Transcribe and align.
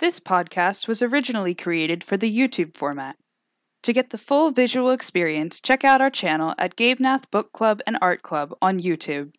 This 0.00 0.18
podcast 0.18 0.88
was 0.88 1.02
originally 1.02 1.54
created 1.54 2.02
for 2.02 2.16
the 2.16 2.30
YouTube 2.30 2.76
format. 2.76 3.16
To 3.84 3.92
get 3.92 4.10
the 4.10 4.18
full 4.18 4.50
visual 4.50 4.90
experience, 4.90 5.60
check 5.60 5.84
out 5.84 6.00
our 6.00 6.10
channel 6.10 6.52
at 6.58 6.74
Gabe 6.74 6.98
Nat 6.98 7.30
Book 7.30 7.52
Club 7.52 7.80
and 7.86 7.96
Art 8.02 8.22
Club 8.22 8.56
on 8.60 8.80
YouTube. 8.80 9.34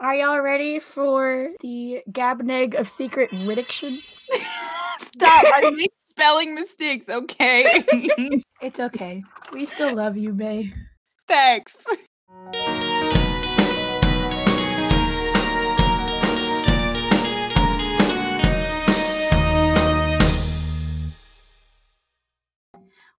Are 0.00 0.14
y'all 0.14 0.40
ready 0.40 0.80
for 0.80 1.50
the 1.60 2.02
Gabneg 2.10 2.74
of 2.74 2.88
secret 2.88 3.30
ridiction? 3.32 4.00
Stop! 4.98 5.44
I 5.54 5.70
make 5.70 5.92
spelling 6.08 6.54
mistakes, 6.54 7.08
okay? 7.08 7.84
It's 8.62 8.80
okay. 8.80 9.22
We 9.52 9.66
still 9.66 9.94
love 9.94 10.16
you, 10.16 10.32
Bay. 10.32 10.72
Thanks. 11.28 11.86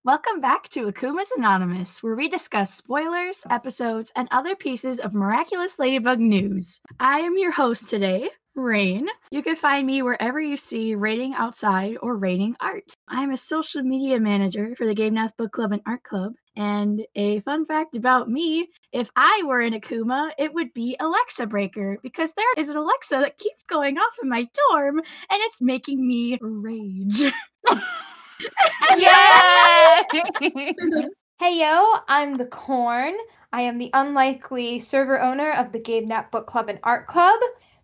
Welcome 0.05 0.39
back 0.39 0.69
to 0.69 0.85
Akuma's 0.85 1.31
Anonymous, 1.35 2.03
where 2.03 2.15
we 2.15 2.29
discuss 2.29 2.71
spoilers, 2.71 3.43
episodes, 3.49 4.11
and 4.15 4.27
other 4.29 4.55
pieces 4.55 4.99
of 4.99 5.15
miraculous 5.15 5.79
Ladybug 5.79 6.19
news. 6.19 6.79
I 6.99 7.21
am 7.21 7.39
your 7.39 7.51
host 7.51 7.89
today, 7.89 8.29
Rain. 8.53 9.07
You 9.31 9.41
can 9.41 9.55
find 9.55 9.87
me 9.87 10.03
wherever 10.03 10.39
you 10.39 10.57
see 10.57 10.93
Rating 10.93 11.33
Outside 11.33 11.97
or 12.03 12.17
Rating 12.17 12.55
Art. 12.59 12.93
I'm 13.07 13.31
a 13.31 13.37
social 13.37 13.81
media 13.81 14.19
manager 14.19 14.75
for 14.77 14.85
the 14.85 14.93
Gabe 14.93 15.13
Nat 15.13 15.35
Book 15.39 15.53
Club 15.53 15.71
and 15.71 15.81
Art 15.87 16.03
Club. 16.03 16.33
And 16.55 17.03
a 17.15 17.39
fun 17.39 17.65
fact 17.65 17.97
about 17.97 18.29
me 18.29 18.67
if 18.91 19.09
I 19.15 19.41
were 19.47 19.59
in 19.59 19.73
Akuma, 19.73 20.33
it 20.37 20.53
would 20.53 20.71
be 20.71 20.95
Alexa 20.99 21.47
Breaker 21.47 21.97
because 22.03 22.33
there 22.33 22.53
is 22.57 22.69
an 22.69 22.77
Alexa 22.77 23.15
that 23.15 23.39
keeps 23.39 23.63
going 23.63 23.97
off 23.97 24.19
in 24.21 24.29
my 24.29 24.47
dorm 24.69 24.99
and 24.99 25.05
it's 25.31 25.63
making 25.63 26.07
me 26.07 26.37
rage. 26.41 27.23
Yay! 28.97 30.03
Hey 31.37 31.59
yo, 31.59 31.95
I'm 32.07 32.35
the 32.35 32.45
Corn. 32.45 33.13
I 33.51 33.59
am 33.59 33.77
the 33.77 33.89
unlikely 33.93 34.79
server 34.79 35.21
owner 35.21 35.51
of 35.51 35.73
the 35.73 35.79
Gabe 35.79 36.07
Nat 36.07 36.31
Book 36.31 36.47
Club 36.47 36.69
and 36.69 36.79
Art 36.81 37.07
Club. 37.07 37.37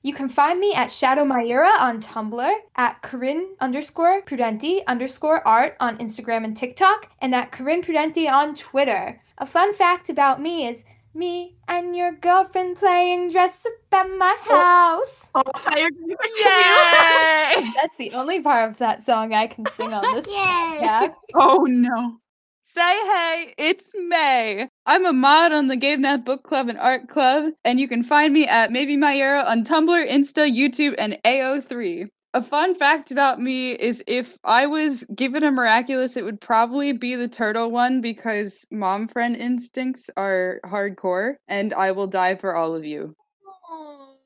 You 0.04 0.14
can 0.14 0.30
find 0.30 0.58
me 0.58 0.74
at 0.74 0.90
Shadow 0.90 1.26
Myra 1.26 1.72
on 1.78 2.00
Tumblr, 2.00 2.54
at 2.78 3.02
Corinne 3.02 3.56
underscore 3.60 4.22
Prudenti 4.22 4.86
underscore 4.88 5.46
art 5.46 5.76
on 5.82 5.98
Instagram 5.98 6.46
and 6.46 6.56
TikTok, 6.56 7.10
and 7.20 7.36
at 7.36 7.52
Corinne 7.52 7.84
Prudenti 7.84 8.32
on 8.32 8.56
Twitter. 8.56 9.22
A 9.40 9.46
fun 9.46 9.74
fact 9.74 10.10
about 10.10 10.42
me 10.42 10.68
is 10.68 10.86
me 11.14 11.56
and 11.68 11.96
your 11.96 12.12
girlfriend 12.14 12.78
playing 12.78 13.32
dress 13.32 13.66
up 13.66 13.74
at 13.94 14.10
my 14.18 14.36
oh, 14.48 15.00
house. 15.00 15.30
Oh, 15.36 15.44
I 15.54 15.60
thought 15.60 15.78
you 15.78 15.84
were 15.84 17.60
gonna. 17.60 17.66
Yay! 17.66 17.72
That's 17.76 17.98
the 17.98 18.12
only 18.14 18.42
part 18.42 18.70
of 18.70 18.78
that 18.78 19.02
song 19.02 19.34
I 19.34 19.48
can 19.48 19.66
sing 19.78 19.94
on 19.94 20.16
this 20.16 20.28
Yay! 20.32 20.36
podcast. 20.36 21.14
Oh 21.36 21.66
no. 21.68 22.18
Say 22.64 22.80
hey, 22.80 23.54
it's 23.58 23.92
May. 24.08 24.70
I'm 24.86 25.06
a 25.06 25.14
mod 25.14 25.52
on 25.52 25.68
the 25.68 25.76
Gabe 25.76 26.00
Nat 26.00 26.24
Book 26.24 26.44
Club 26.44 26.70
and 26.70 26.78
Art 26.78 27.08
Club, 27.08 27.52
and 27.66 27.80
you 27.80 27.88
can 27.88 28.04
find 28.04 28.34
me 28.34 28.48
at 28.48 28.72
Maybe 28.72 28.96
My 28.96 29.16
Era 29.18 29.44
on 29.48 29.64
Tumblr, 29.64 30.08
Insta, 30.08 30.50
YouTube, 30.50 30.94
and 30.98 31.18
AO3. 31.26 32.08
A 32.34 32.42
fun 32.42 32.76
fact 32.76 33.12
about 33.12 33.42
me 33.42 33.72
is 33.72 34.02
if 34.08 34.38
I 34.46 34.66
was 34.66 35.04
given 35.14 35.44
a 35.44 35.52
miraculous, 35.52 36.16
it 36.16 36.24
would 36.24 36.40
probably 36.40 36.94
be 36.94 37.16
the 37.16 37.28
turtle 37.28 37.72
one 37.72 38.00
because 38.00 38.66
mom 38.72 39.10
friend 39.10 39.36
instincts 39.36 40.10
are 40.16 40.62
hardcore, 40.66 41.36
and 41.50 41.74
I 41.74 41.92
will 41.92 42.08
die 42.08 42.36
for 42.36 42.56
all 42.56 42.74
of 42.74 42.86
you. 42.86 43.16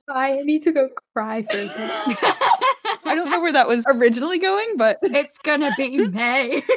I 0.07 0.41
need 0.43 0.61
to 0.63 0.71
go 0.71 0.89
cry 1.13 1.41
for 1.41 1.57
a 1.57 1.61
minute. 1.61 2.17
I 3.05 3.15
don't 3.15 3.29
know 3.29 3.41
where 3.41 3.53
that 3.53 3.67
was 3.67 3.83
originally 3.87 4.37
going, 4.37 4.77
but 4.77 4.99
it's 5.03 5.39
gonna 5.39 5.71
be 5.75 6.07
May. 6.07 6.61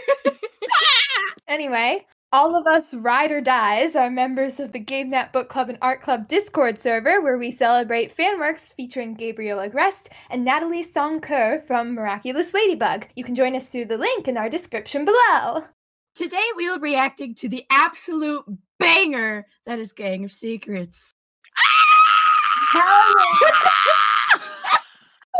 Anyway, 1.48 2.04
all 2.32 2.54
of 2.54 2.66
us 2.66 2.92
ride 2.94 3.30
or 3.30 3.40
dies 3.40 3.96
are 3.96 4.10
members 4.10 4.60
of 4.60 4.72
the 4.72 4.78
Gabe 4.78 5.06
Nat 5.08 5.32
Book 5.32 5.48
Club 5.48 5.70
and 5.70 5.78
Art 5.80 6.02
Club 6.02 6.28
Discord 6.28 6.76
server 6.76 7.22
where 7.22 7.38
we 7.38 7.50
celebrate 7.50 8.14
fanworks 8.14 8.74
featuring 8.74 9.14
Gabriel 9.14 9.60
Agreste 9.60 10.08
and 10.30 10.44
Natalie 10.44 10.82
Sancoeur 10.82 11.62
from 11.62 11.94
Miraculous 11.94 12.52
Ladybug. 12.52 13.06
You 13.16 13.24
can 13.24 13.34
join 13.34 13.56
us 13.56 13.70
through 13.70 13.86
the 13.86 13.96
link 13.96 14.28
in 14.28 14.36
our 14.36 14.50
description 14.50 15.06
below. 15.06 15.64
Today 16.14 16.44
we 16.56 16.68
will 16.68 16.78
be 16.78 16.90
reacting 16.90 17.34
to 17.36 17.48
the 17.48 17.64
absolute 17.70 18.44
banger 18.78 19.46
that 19.64 19.78
is 19.78 19.92
Gang 19.92 20.24
of 20.24 20.32
Secrets. 20.32 21.12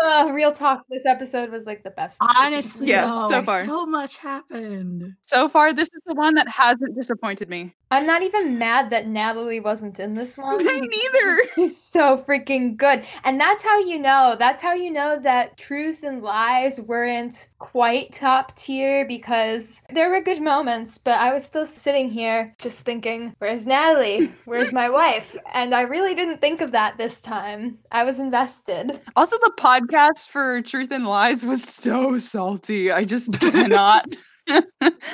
Uh, 0.05 0.31
real 0.33 0.53
talk, 0.53 0.85
this 0.89 1.05
episode 1.07 1.51
was 1.51 1.67
like 1.67 1.83
the 1.83 1.91
best. 1.91 2.19
Honestly, 2.39 2.89
Yeah, 2.89 3.07
though, 3.07 3.31
so 3.31 3.43
far. 3.43 3.65
so 3.65 3.87
much 3.87 4.17
happened. 4.19 5.15
so 5.23 5.49
far, 5.49 5.73
this 5.73 5.89
is 5.95 6.01
the 6.07 6.15
one 6.15 6.35
that 6.35 6.49
hasn't 6.49 6.95
disappointed 6.95 7.49
me. 7.49 7.75
I'm 7.91 8.07
not 8.07 8.23
even 8.23 8.59
mad 8.59 8.91
that 8.91 9.09
Natalie 9.09 9.61
wasn't 9.61 9.99
in 9.99 10.15
this 10.15 10.37
one. 10.39 10.59
Me 10.59 10.81
neither. 10.81 11.43
She's 11.55 11.77
so 11.83 12.19
freaking 12.19 12.77
good. 12.77 13.05
And 13.25 13.41
that's 13.41 13.63
how 13.63 13.79
you 13.79 13.99
know. 13.99 14.37
That's 14.39 14.61
how 14.63 14.75
you 14.75 14.91
know 14.91 15.19
that 15.21 15.57
truth 15.57 16.03
and 16.03 16.23
lies 16.23 16.81
weren't 16.81 17.49
quite 17.59 18.13
top 18.13 18.55
tier 18.57 19.07
because 19.07 19.83
there 19.93 20.11
were 20.11 20.21
good 20.21 20.43
moments, 20.43 20.99
but 20.99 21.19
I 21.19 21.33
was 21.33 21.45
still 21.45 21.67
sitting 21.67 22.09
here 22.11 22.55
just 22.61 22.83
thinking, 22.85 23.35
where's 23.39 23.67
Natalie? 23.67 24.31
Where's 24.45 24.73
my 24.73 24.89
wife? 24.91 25.37
And 25.53 25.75
I 25.75 25.81
really 25.83 26.15
didn't 26.15 26.41
think 26.41 26.61
of 26.61 26.73
that 26.73 26.99
this 26.99 27.21
time. 27.23 27.79
I 27.91 28.05
was 28.05 28.19
invested. 28.19 29.01
Also, 29.17 29.37
the 29.39 29.53
podcast 29.89 30.29
for 30.29 30.61
Truth 30.63 30.91
and 30.91 31.07
Lies 31.07 31.45
was 31.45 31.63
so 31.63 32.19
salty. 32.19 32.93
I 32.93 33.05
just 33.05 33.39
cannot. 33.41 34.17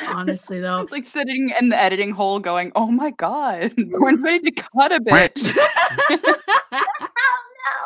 Honestly, 0.08 0.60
though. 0.60 0.86
like 0.90 1.04
sitting 1.04 1.52
in 1.60 1.68
the 1.68 1.80
editing 1.80 2.12
hole 2.12 2.38
going, 2.38 2.72
oh 2.74 2.90
my 2.90 3.10
god, 3.12 3.72
we're 3.78 4.20
ready 4.20 4.50
to 4.50 4.62
cut 4.76 4.92
a 4.92 5.00
bitch. 5.00 5.56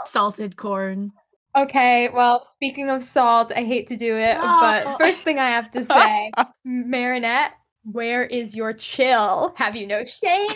Salted 0.04 0.56
corn. 0.56 1.12
Okay, 1.56 2.10
well, 2.10 2.47
speaking 2.53 2.88
of 2.91 3.03
salt, 3.03 3.50
I 3.55 3.65
hate 3.65 3.87
to 3.88 3.97
do 3.97 4.16
it, 4.16 4.34
No. 4.34 4.43
but 4.43 4.87
oh. 4.87 4.97
first 4.99 5.19
thing 5.20 5.38
I 5.38 5.49
have 5.49 5.70
to 5.72 5.84
say, 5.84 6.31
Marinette, 6.65 7.53
where 7.93 8.25
is 8.25 8.54
your 8.54 8.72
chill? 8.72 9.53
Have 9.56 9.75
you 9.75 9.87
no 9.87 10.04
shame? 10.04 10.49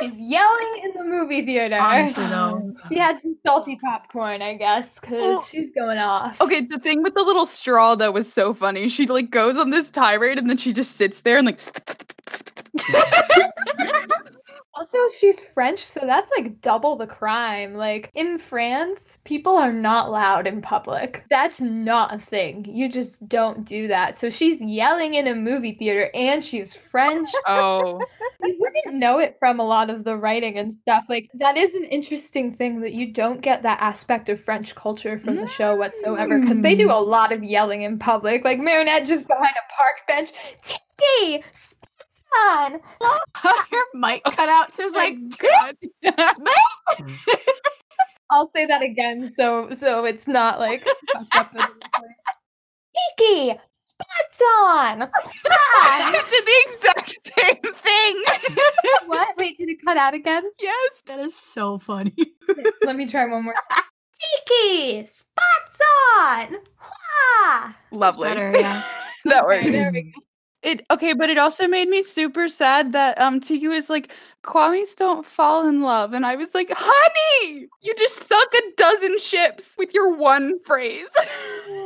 She's 0.00 0.16
yelling 0.16 0.82
in 0.84 0.92
the 0.94 1.04
movie 1.04 1.44
theater. 1.44 1.78
Honestly, 1.78 2.26
though. 2.26 2.74
She 2.88 2.98
had 2.98 3.18
some 3.18 3.36
salty 3.46 3.76
popcorn, 3.82 4.42
I 4.42 4.54
guess, 4.54 4.98
because 4.98 5.48
she's 5.48 5.68
going 5.74 5.98
off. 5.98 6.40
Okay, 6.40 6.60
the 6.62 6.78
thing 6.78 7.02
with 7.02 7.14
the 7.14 7.22
little 7.22 7.46
straw 7.46 7.94
that 7.94 8.12
was 8.12 8.30
so 8.30 8.52
funny. 8.52 8.88
She 8.88 9.06
like 9.06 9.30
goes 9.30 9.56
on 9.56 9.70
this 9.70 9.90
tirade 9.90 10.38
and 10.38 10.50
then 10.50 10.56
she 10.56 10.72
just 10.72 10.96
sits 10.96 11.22
there 11.22 11.38
and 11.38 11.46
like 11.46 12.13
Also, 14.76 14.98
she's 15.20 15.40
French, 15.40 15.78
so 15.78 16.00
that's 16.02 16.32
like 16.36 16.60
double 16.60 16.96
the 16.96 17.06
crime. 17.06 17.74
Like 17.74 18.10
in 18.14 18.38
France, 18.38 19.18
people 19.22 19.56
are 19.56 19.72
not 19.72 20.10
loud 20.10 20.48
in 20.48 20.60
public. 20.60 21.24
That's 21.30 21.60
not 21.60 22.12
a 22.12 22.18
thing. 22.18 22.64
You 22.68 22.88
just 22.88 23.26
don't 23.28 23.64
do 23.64 23.86
that. 23.86 24.18
So 24.18 24.30
she's 24.30 24.60
yelling 24.60 25.14
in 25.14 25.28
a 25.28 25.34
movie 25.34 25.76
theater 25.78 26.10
and 26.12 26.44
she's 26.44 26.74
French. 26.74 27.28
oh 27.46 28.00
you 28.42 28.56
wouldn't 28.58 28.96
know 28.96 29.18
it 29.18 29.36
from 29.38 29.60
a 29.60 29.64
lot 29.64 29.90
of 29.90 30.04
the 30.04 30.16
writing 30.16 30.58
and 30.58 30.76
stuff. 30.82 31.04
Like 31.08 31.30
that 31.34 31.56
is 31.56 31.74
an 31.74 31.84
interesting 31.84 32.52
thing 32.52 32.80
that 32.80 32.92
you 32.92 33.12
don't 33.12 33.40
get 33.40 33.62
that 33.62 33.80
aspect 33.80 34.28
of 34.28 34.40
French 34.40 34.74
culture 34.74 35.18
from 35.18 35.36
the 35.36 35.46
show 35.46 35.76
whatsoever 35.76 36.40
because 36.40 36.60
they 36.60 36.74
do 36.74 36.88
mm. 36.88 36.94
a 36.94 37.00
lot 37.00 37.32
of 37.32 37.42
yelling 37.42 37.82
in 37.82 37.98
public. 37.98 38.44
Like 38.44 38.58
Marinette 38.58 39.06
just 39.06 39.26
behind 39.28 39.54
a 39.56 39.76
park 39.76 39.96
bench. 40.08 40.32
Hey, 41.00 41.42
on. 42.48 42.80
Her 43.36 43.84
mic 43.94 44.22
cut 44.24 44.48
out 44.48 44.74
says 44.74 44.94
like 44.94 45.16
god. 45.38 45.76
I'll 48.30 48.50
say 48.54 48.66
that 48.66 48.82
again 48.82 49.30
so 49.30 49.70
so 49.72 50.04
it's 50.04 50.26
not 50.26 50.58
like 50.58 50.84
fucked 51.12 51.36
up 51.36 51.50
in 51.52 51.58
the 51.58 51.62
recording. 51.62 52.16
Kiki, 53.18 53.58
spots 53.74 54.40
on. 54.62 55.02
I 55.82 56.10
did 56.30 56.44
the 56.44 56.56
exact 56.66 57.18
same 57.36 57.74
thing. 57.74 58.56
what? 59.06 59.28
Wait, 59.36 59.58
did 59.58 59.68
it 59.68 59.78
cut 59.84 59.96
out 59.96 60.14
again? 60.14 60.42
yes. 60.60 61.02
that 61.06 61.18
is 61.20 61.34
so 61.36 61.78
funny. 61.78 62.14
Let 62.84 62.96
me 62.96 63.06
try 63.06 63.26
one 63.26 63.44
more. 63.44 63.54
Tikki, 64.46 65.06
spots 65.06 65.80
on. 66.18 66.56
Wah! 66.80 67.72
Lovely. 67.90 68.28
better, 68.28 68.52
yeah. 68.54 68.82
that 69.24 69.44
Okay, 69.44 69.56
worked. 69.60 69.72
there 69.72 69.90
we 69.92 70.02
go. 70.02 70.23
It 70.64 70.84
okay, 70.90 71.12
but 71.12 71.28
it 71.30 71.36
also 71.38 71.68
made 71.68 71.88
me 71.88 72.02
super 72.02 72.48
sad 72.48 72.92
that 72.92 73.20
um 73.20 73.38
Tikki 73.40 73.68
was 73.68 73.90
like, 73.90 74.12
Kwamis 74.42 74.96
don't 74.96 75.24
fall 75.26 75.68
in 75.68 75.82
love. 75.82 76.12
And 76.14 76.24
I 76.26 76.36
was 76.36 76.54
like, 76.54 76.70
honey, 76.74 77.68
you 77.82 77.94
just 77.96 78.24
sunk 78.24 78.52
a 78.54 78.62
dozen 78.76 79.18
ships 79.18 79.76
with 79.78 79.92
your 79.94 80.14
one 80.14 80.58
phrase. 80.64 81.08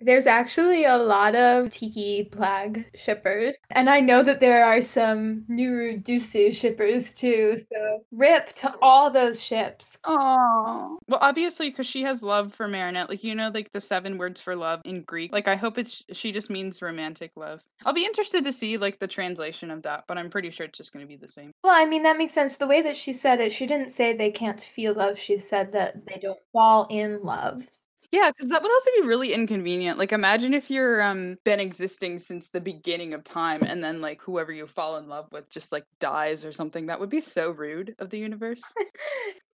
There's 0.00 0.26
actually 0.26 0.84
a 0.84 0.96
lot 0.96 1.34
of 1.34 1.70
Tikki 1.70 2.30
Plagg 2.32 2.84
shippers, 2.94 3.58
and 3.70 3.90
I 3.90 4.00
know 4.00 4.22
that 4.22 4.40
there 4.40 4.64
are 4.64 4.80
some 4.80 5.44
Nooroo 5.50 6.02
Duusu 6.02 6.52
shippers 6.54 7.12
too. 7.12 7.58
So 7.58 8.04
rip 8.10 8.52
to 8.54 8.74
all 8.80 9.10
those 9.10 9.42
ships. 9.42 9.98
Oh, 10.04 10.98
well, 11.06 11.18
obviously, 11.20 11.70
because 11.70 11.86
she 11.86 12.02
has 12.02 12.22
love 12.22 12.54
for 12.54 12.66
Marinette. 12.66 13.10
Like 13.10 13.22
you 13.22 13.34
know, 13.34 13.50
like 13.52 13.72
the 13.72 13.80
seven 13.80 14.16
words 14.18 14.40
for 14.40 14.56
love 14.56 14.80
in 14.84 15.02
Greek. 15.02 15.32
Like 15.32 15.48
I 15.48 15.56
hope 15.56 15.78
it's 15.78 16.02
she 16.12 16.32
just 16.32 16.50
means 16.50 16.80
romantic 16.80 17.32
love. 17.36 17.60
I'll 17.84 17.92
be 17.92 18.04
interested 18.04 18.44
to 18.44 18.52
see 18.52 18.76
like 18.78 18.98
the 18.98 19.08
translation 19.08 19.70
of 19.70 19.82
that, 19.82 20.04
but 20.06 20.18
I'm 20.18 20.30
pretty 20.30 20.50
sure 20.50 20.66
it's 20.66 20.78
just 20.78 20.92
going 20.92 21.04
to 21.04 21.08
be 21.08 21.16
the 21.16 21.28
same. 21.28 21.52
Well, 21.62 21.74
I 21.74 21.86
mean, 21.86 22.02
that 22.04 22.18
makes 22.18 22.32
sense. 22.32 22.56
The 22.56 22.66
way 22.66 22.82
that 22.82 22.96
she 22.96 23.12
said 23.12 23.40
it, 23.40 23.52
she 23.52 23.66
didn't 23.66 23.90
say 23.90 24.16
they 24.16 24.30
can't 24.30 24.60
feel 24.60 24.94
love. 24.94 25.18
She 25.18 25.38
said 25.38 25.72
that 25.72 26.06
they 26.06 26.18
don't 26.20 26.38
fall 26.52 26.86
in 26.90 27.22
love. 27.22 27.66
Yeah, 28.12 28.30
because 28.30 28.48
that 28.50 28.60
would 28.60 28.72
also 28.72 28.90
be 29.00 29.06
really 29.06 29.32
inconvenient. 29.32 29.96
Like, 29.96 30.12
imagine 30.12 30.52
if 30.52 30.68
you're 30.70 31.00
um 31.02 31.36
been 31.44 31.60
existing 31.60 32.18
since 32.18 32.50
the 32.50 32.60
beginning 32.60 33.14
of 33.14 33.22
time, 33.24 33.62
and 33.64 33.82
then 33.84 34.00
like 34.00 34.20
whoever 34.20 34.52
you 34.52 34.66
fall 34.66 34.96
in 34.96 35.08
love 35.08 35.28
with 35.30 35.48
just 35.50 35.70
like 35.72 35.84
dies 36.00 36.44
or 36.44 36.52
something. 36.52 36.86
That 36.86 36.98
would 37.00 37.10
be 37.10 37.20
so 37.20 37.50
rude 37.52 37.94
of 37.98 38.10
the 38.10 38.18
universe. 38.18 38.62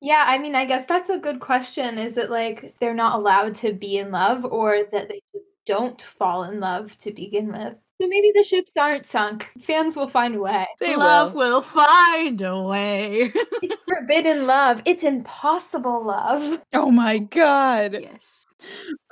Yeah, 0.01 0.25
I 0.27 0.39
mean, 0.39 0.55
I 0.55 0.67
guess 0.67 0.87
that's 0.87 1.09
a 1.09 1.19
good 1.19 1.41
question. 1.41 1.99
Is 1.99 2.17
it 2.19 2.31
like 2.31 2.75
they're 2.81 2.95
not 2.95 3.19
allowed 3.19 3.55
to 3.57 3.73
be 3.73 3.97
in 3.99 4.11
love, 4.11 4.45
or 4.45 4.83
that 4.93 5.09
they 5.09 5.23
just 5.33 5.47
don't 5.65 6.01
fall 6.01 6.45
in 6.45 6.61
love 6.61 6.97
to 6.99 7.13
begin 7.13 7.51
with? 7.51 7.75
So 8.01 8.09
maybe 8.09 8.31
the 8.35 8.45
ships 8.45 8.77
aren't 8.77 9.07
sunk. 9.07 9.51
Fans 9.63 9.97
will 9.97 10.09
find 10.09 10.35
a 10.37 10.41
way. 10.41 10.67
They 10.81 10.97
love 10.97 11.33
will. 11.35 11.35
will 11.35 11.63
find 11.63 12.43
a 12.43 12.61
way. 12.63 13.33
It's 13.63 13.75
forbidden 13.89 14.47
love. 14.47 14.83
It's 14.85 15.03
impossible 15.03 16.05
love. 16.05 16.61
Oh 16.75 16.91
my 16.91 17.19
god. 17.31 17.97
yes. 17.99 18.46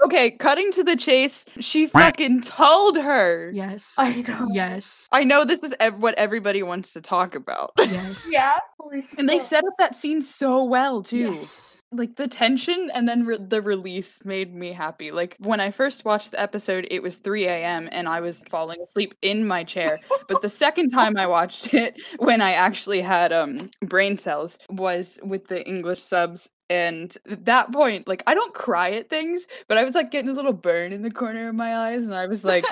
Okay, 0.04 0.32
cutting 0.32 0.70
to 0.72 0.84
the 0.84 0.96
chase. 0.96 1.44
She 1.60 1.86
fucking 1.86 2.42
told 2.42 2.96
her. 2.98 3.50
Yes. 3.54 3.94
I 3.98 4.22
know. 4.22 4.46
Yes. 4.52 5.08
I 5.12 5.24
know 5.24 5.44
this 5.44 5.60
is 5.62 5.74
ev- 5.80 5.98
what 5.98 6.14
everybody 6.18 6.62
wants 6.62 6.92
to 6.94 7.00
talk 7.00 7.34
about. 7.34 7.72
Yes. 7.84 8.28
Yeah. 8.30 8.56
Holy 8.80 9.04
And 9.18 9.28
they 9.28 9.34
shit. 9.36 9.42
set 9.44 9.64
up 9.64 9.74
that 9.78 9.94
scene 9.94 10.20
so 10.20 10.64
well 10.64 11.02
too. 11.02 11.34
Yes. 11.34 11.80
Like 11.92 12.16
the 12.16 12.26
tension 12.26 12.90
and 12.92 13.08
then 13.08 13.24
re- 13.24 13.38
the 13.38 13.62
release 13.62 14.24
made 14.24 14.52
me 14.52 14.72
happy. 14.72 15.12
Like 15.12 15.36
when 15.38 15.60
I 15.60 15.70
first 15.70 16.04
watched 16.04 16.32
the 16.32 16.40
episode, 16.40 16.88
it 16.90 17.02
was 17.02 17.18
3 17.18 17.44
a.m. 17.46 17.88
and 17.92 18.08
I 18.08 18.20
was 18.20 18.42
falling 18.50 18.80
asleep 18.80 19.14
in 19.22 19.46
my 19.46 19.62
chair. 19.62 20.00
but 20.28 20.42
the 20.42 20.48
second 20.48 20.90
time 20.90 21.16
I 21.16 21.26
watched 21.28 21.72
it, 21.74 22.00
when 22.18 22.40
I 22.42 22.52
actually 22.52 23.00
had 23.00 23.32
um 23.32 23.70
brain 23.82 24.18
cells, 24.18 24.58
was 24.70 25.20
with 25.22 25.46
the 25.46 25.64
English 25.68 26.02
subs. 26.02 26.50
And 26.70 27.14
at 27.30 27.44
that 27.44 27.72
point, 27.72 28.08
like 28.08 28.22
I 28.26 28.34
don't 28.34 28.54
cry 28.54 28.92
at 28.92 29.10
things, 29.10 29.46
but 29.68 29.76
I 29.78 29.84
was 29.84 29.94
like 29.94 30.10
getting 30.10 30.30
a 30.30 30.34
little 30.34 30.52
burn 30.54 30.92
in 30.92 31.02
the 31.02 31.10
corner 31.10 31.48
of 31.48 31.54
my 31.54 31.76
eyes, 31.76 32.04
and 32.04 32.14
I 32.14 32.26
was 32.26 32.44
like, 32.44 32.64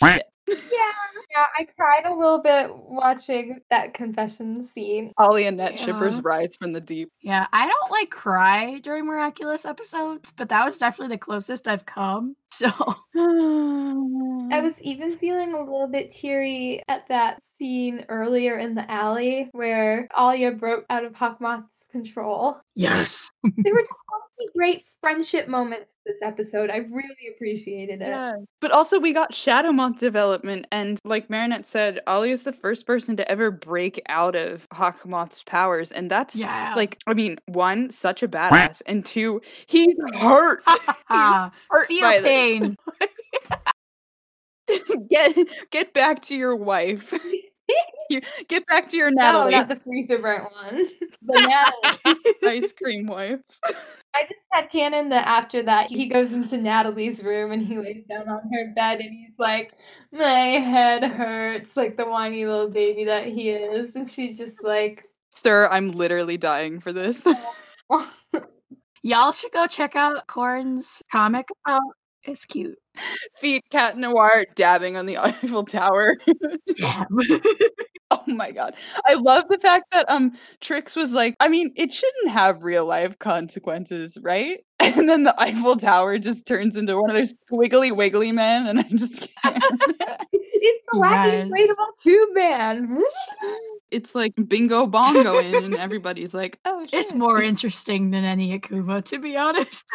Yeah, 0.00 0.18
yeah. 1.30 1.46
I 1.58 1.66
cried 1.76 2.06
a 2.06 2.14
little 2.14 2.40
bit 2.40 2.70
watching 2.74 3.60
that 3.70 3.94
confession 3.94 4.64
scene. 4.64 5.12
Alyanette 5.18 5.78
shippers 5.78 6.16
Yeah. 6.16 6.20
rise 6.24 6.56
from 6.56 6.72
the 6.72 6.80
deep. 6.80 7.10
yeah, 7.22 7.46
I 7.52 7.68
don't 7.68 7.90
like 7.90 8.10
cry 8.10 8.78
during 8.80 9.06
miraculous 9.06 9.64
episodes, 9.64 10.32
but 10.32 10.48
that 10.48 10.64
was 10.64 10.78
definitely 10.78 11.14
the 11.14 11.18
closest 11.20 11.68
I've 11.68 11.86
come. 11.86 12.36
So 12.52 12.68
I 13.16 14.60
was 14.60 14.80
even 14.82 15.16
feeling 15.16 15.54
a 15.54 15.58
little 15.58 15.88
bit 15.88 16.10
teary 16.10 16.82
at 16.88 17.08
that 17.08 17.42
scene 17.56 18.04
earlier 18.10 18.58
in 18.58 18.74
the 18.74 18.88
alley 18.90 19.48
where 19.52 20.06
Alya 20.16 20.58
broke 20.58 20.84
out 20.90 21.04
of 21.04 21.14
Hawkmoth's 21.14 21.86
control. 21.90 22.58
yes. 22.74 23.30
There 23.42 23.72
were 23.72 23.80
just 23.80 23.90
so 23.92 24.18
many 24.38 24.50
great 24.56 24.86
friendship 25.00 25.48
moments 25.48 25.96
this 26.04 26.18
episode. 26.22 26.68
I 26.70 26.78
really 26.78 27.28
appreciated 27.34 28.02
it. 28.02 28.08
Yeah. 28.08 28.34
But 28.60 28.70
also 28.72 28.98
we 29.00 29.12
got 29.12 29.32
Shadow 29.34 29.72
Moth 29.72 29.98
development 29.98 30.66
and 30.70 30.98
like 31.04 31.30
Marinette 31.30 31.64
said, 31.66 32.00
Alya 32.06 32.32
is 32.32 32.44
the 32.44 32.52
first 32.52 32.86
person 32.86 33.16
to 33.16 33.30
ever 33.30 33.50
break 33.50 34.00
out 34.08 34.36
of 34.36 34.68
Hawkmoth's 34.70 35.42
powers. 35.44 35.90
And 35.92 36.10
that's 36.10 36.36
Yeah. 36.36 36.74
like 36.76 36.98
I 37.06 37.14
mean, 37.14 37.38
one, 37.46 37.90
such 37.90 38.22
a 38.22 38.28
badass, 38.28 38.82
and 38.86 39.04
two, 39.06 39.40
he's 39.66 39.94
hurt. 40.14 40.62
hurt 41.08 41.86
Feel 41.86 42.00
by. 42.02 42.18
Pain. 42.42 42.76
get 45.10 45.48
get 45.70 45.94
back 45.94 46.22
to 46.22 46.36
your 46.36 46.56
wife. 46.56 47.12
Get 48.46 48.66
back 48.66 48.90
to 48.90 48.98
your 48.98 49.10
No, 49.10 49.22
Natalie 49.22 49.52
not 49.52 49.68
the 49.68 49.76
freezer 49.76 50.18
burnt 50.18 50.44
one. 50.52 50.88
The 51.22 51.72
Natalie. 52.04 52.18
ice 52.44 52.72
cream 52.74 53.06
wife. 53.06 53.40
I 53.64 54.24
just 54.24 54.40
had 54.50 54.70
canon 54.70 55.08
that 55.10 55.26
after 55.26 55.62
that 55.62 55.88
he 55.88 56.06
goes 56.08 56.32
into 56.32 56.58
Natalie's 56.58 57.22
room 57.22 57.52
and 57.52 57.64
he 57.64 57.78
lays 57.78 58.04
down 58.10 58.28
on 58.28 58.42
her 58.52 58.72
bed 58.74 59.00
and 59.00 59.10
he's 59.10 59.38
like, 59.38 59.72
My 60.12 60.28
head 60.28 61.04
hurts, 61.04 61.74
like 61.74 61.96
the 61.96 62.04
whiny 62.04 62.44
little 62.44 62.68
baby 62.68 63.04
that 63.04 63.28
he 63.28 63.48
is. 63.50 63.94
And 63.94 64.10
she's 64.10 64.36
just 64.36 64.62
like, 64.62 65.06
Sir, 65.30 65.68
I'm 65.70 65.92
literally 65.92 66.36
dying 66.36 66.80
for 66.80 66.92
this. 66.92 67.26
Y'all 69.02 69.32
should 69.32 69.52
go 69.52 69.66
check 69.66 69.96
out 69.96 70.26
Corn's 70.26 71.02
comic. 71.10 71.48
Oh, 71.66 71.92
it's 72.24 72.44
cute. 72.44 72.78
Feet 73.36 73.62
cat 73.70 73.96
noir 73.96 74.44
dabbing 74.54 74.96
on 74.96 75.06
the 75.06 75.18
Eiffel 75.22 75.64
Tower. 75.64 76.16
Damn. 76.76 77.06
Oh 78.14 78.22
my 78.26 78.50
god. 78.52 78.74
I 79.06 79.14
love 79.14 79.44
the 79.48 79.56
fact 79.56 79.86
that 79.90 80.04
um 80.10 80.32
Trixx 80.60 80.94
was 80.94 81.14
like, 81.14 81.34
I 81.40 81.48
mean, 81.48 81.72
it 81.76 81.90
shouldn't 81.94 82.28
have 82.28 82.62
real 82.62 82.84
life 82.84 83.18
consequences, 83.18 84.18
right? 84.20 84.58
And 84.80 85.08
then 85.08 85.22
the 85.22 85.34
Eiffel 85.40 85.76
Tower 85.76 86.18
just 86.18 86.44
turns 86.46 86.76
into 86.76 87.00
one 87.00 87.08
of 87.08 87.16
those 87.16 87.34
squiggly 87.50 87.96
wiggly 87.96 88.30
men, 88.30 88.66
and 88.66 88.80
I 88.80 88.82
just 88.82 89.28
can't. 89.42 89.56
it's 90.42 90.84
the 90.92 90.98
wacky 90.98 91.32
Yes. 91.32 91.48
inflatable 91.48 92.02
tube 92.02 92.28
man. 92.34 93.02
it's 93.90 94.14
like 94.14 94.32
bingo 94.46 94.86
bongo 94.86 95.38
in, 95.38 95.64
and 95.64 95.74
everybody's 95.76 96.34
like, 96.34 96.58
oh 96.66 96.82
shit. 96.84 96.92
it's 97.00 97.14
more 97.14 97.40
interesting 97.40 98.10
than 98.10 98.24
any 98.24 98.58
Akuma, 98.58 99.02
to 99.06 99.18
be 99.20 99.38
honest. 99.38 99.86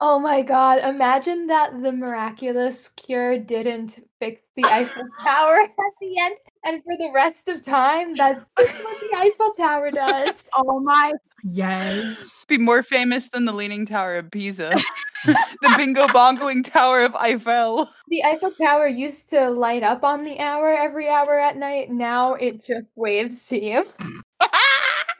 Oh 0.00 0.18
my 0.18 0.42
god, 0.42 0.80
imagine 0.86 1.46
that 1.46 1.82
the 1.82 1.90
miraculous 1.90 2.90
cure 2.90 3.38
didn't 3.38 4.06
fix 4.20 4.42
the 4.54 4.64
Eiffel 4.66 5.04
Tower 5.22 5.62
at 5.62 5.94
the 6.00 6.18
end, 6.20 6.36
and 6.64 6.82
for 6.84 6.96
the 6.98 7.10
rest 7.14 7.48
of 7.48 7.62
time, 7.62 8.14
that's 8.14 8.46
just 8.58 8.84
what 8.84 9.00
the 9.00 9.16
Eiffel 9.16 9.54
Tower 9.54 9.90
does. 9.90 10.50
oh 10.56 10.80
my. 10.80 11.12
Yes. 11.44 12.44
be 12.46 12.58
more 12.58 12.82
famous 12.82 13.30
than 13.30 13.46
the 13.46 13.52
Leaning 13.52 13.86
Tower 13.86 14.16
of 14.16 14.30
Pisa, 14.30 14.74
the 15.24 15.74
bingo 15.78 16.06
bongoing 16.08 16.62
Tower 16.62 17.02
of 17.02 17.14
Eiffel. 17.14 17.88
The 18.08 18.22
Eiffel 18.24 18.50
Tower 18.50 18.88
used 18.88 19.30
to 19.30 19.48
light 19.48 19.82
up 19.82 20.04
on 20.04 20.24
the 20.24 20.38
hour 20.40 20.74
every 20.74 21.08
hour 21.08 21.38
at 21.38 21.56
night. 21.56 21.90
Now 21.90 22.34
it 22.34 22.64
just 22.66 22.92
waves 22.96 23.46
to 23.48 23.64
you. 23.64 23.84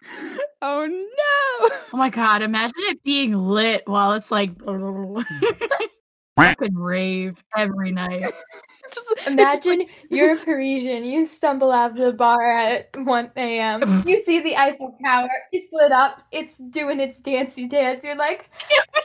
oh 0.63 0.87
no! 0.87 1.69
Oh 1.93 1.97
my 1.97 2.11
god, 2.11 2.43
imagine 2.43 2.75
it 2.79 3.03
being 3.03 3.35
lit 3.35 3.83
while 3.87 4.13
it's 4.13 4.31
like 4.31 4.51
fucking 6.37 6.75
rave 6.75 7.43
every 7.57 7.91
night. 7.93 8.23
Just- 8.23 8.45
it's 8.85 8.95
just 8.95 9.09
like- 9.27 9.33
Imagine 9.33 9.87
you're 10.11 10.35
a 10.35 10.37
Parisian, 10.37 11.03
you 11.05 11.27
stumble 11.27 11.73
out 11.73 11.91
of 11.93 11.97
the 11.97 12.13
bar 12.13 12.49
at 12.49 12.89
1 12.97 13.31
a.m. 13.37 14.03
You 14.07 14.23
see 14.23 14.39
the 14.41 14.57
Eiffel 14.57 14.97
Tower, 15.05 15.29
it's 15.51 15.67
lit 15.73 15.91
up, 15.91 16.23
it's 16.31 16.57
doing 16.71 17.01
its 17.01 17.19
dancey 17.19 17.67
dance. 17.67 18.05
You're 18.05 18.15
like, 18.15 18.49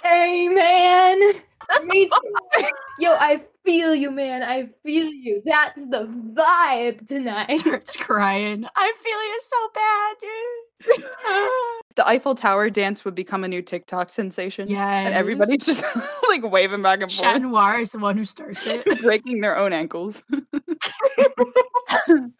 hey 0.03 0.49
man, 0.49 1.19
me 1.85 2.05
too. 2.07 2.65
Yo, 2.99 3.13
I 3.13 3.41
feel 3.65 3.95
you, 3.95 4.11
man. 4.11 4.43
I 4.43 4.69
feel 4.83 5.07
you. 5.07 5.41
That's 5.45 5.75
the 5.75 6.07
vibe 6.33 7.07
tonight. 7.07 7.57
Starts 7.59 7.95
crying. 7.97 8.63
I'm 8.75 8.93
feeling 9.03 9.29
it 9.29 9.43
so 9.43 9.69
bad, 9.73 10.15
dude. 10.21 10.30
the 11.95 12.07
Eiffel 12.07 12.35
Tower 12.35 12.69
dance 12.69 13.03
would 13.05 13.15
become 13.15 13.43
a 13.43 13.47
new 13.47 13.61
TikTok 13.61 14.09
sensation. 14.09 14.67
Yeah. 14.67 14.87
And 14.87 15.13
everybody's 15.13 15.65
just 15.65 15.83
like 16.29 16.43
waving 16.43 16.81
back 16.81 17.01
and 17.01 17.11
forth. 17.11 17.21
Chat 17.21 17.41
Noir 17.41 17.79
is 17.79 17.91
the 17.91 17.99
one 17.99 18.17
who 18.17 18.25
starts 18.25 18.65
it. 18.65 18.85
breaking 19.01 19.41
their 19.41 19.57
own 19.57 19.73
ankles. 19.73 20.23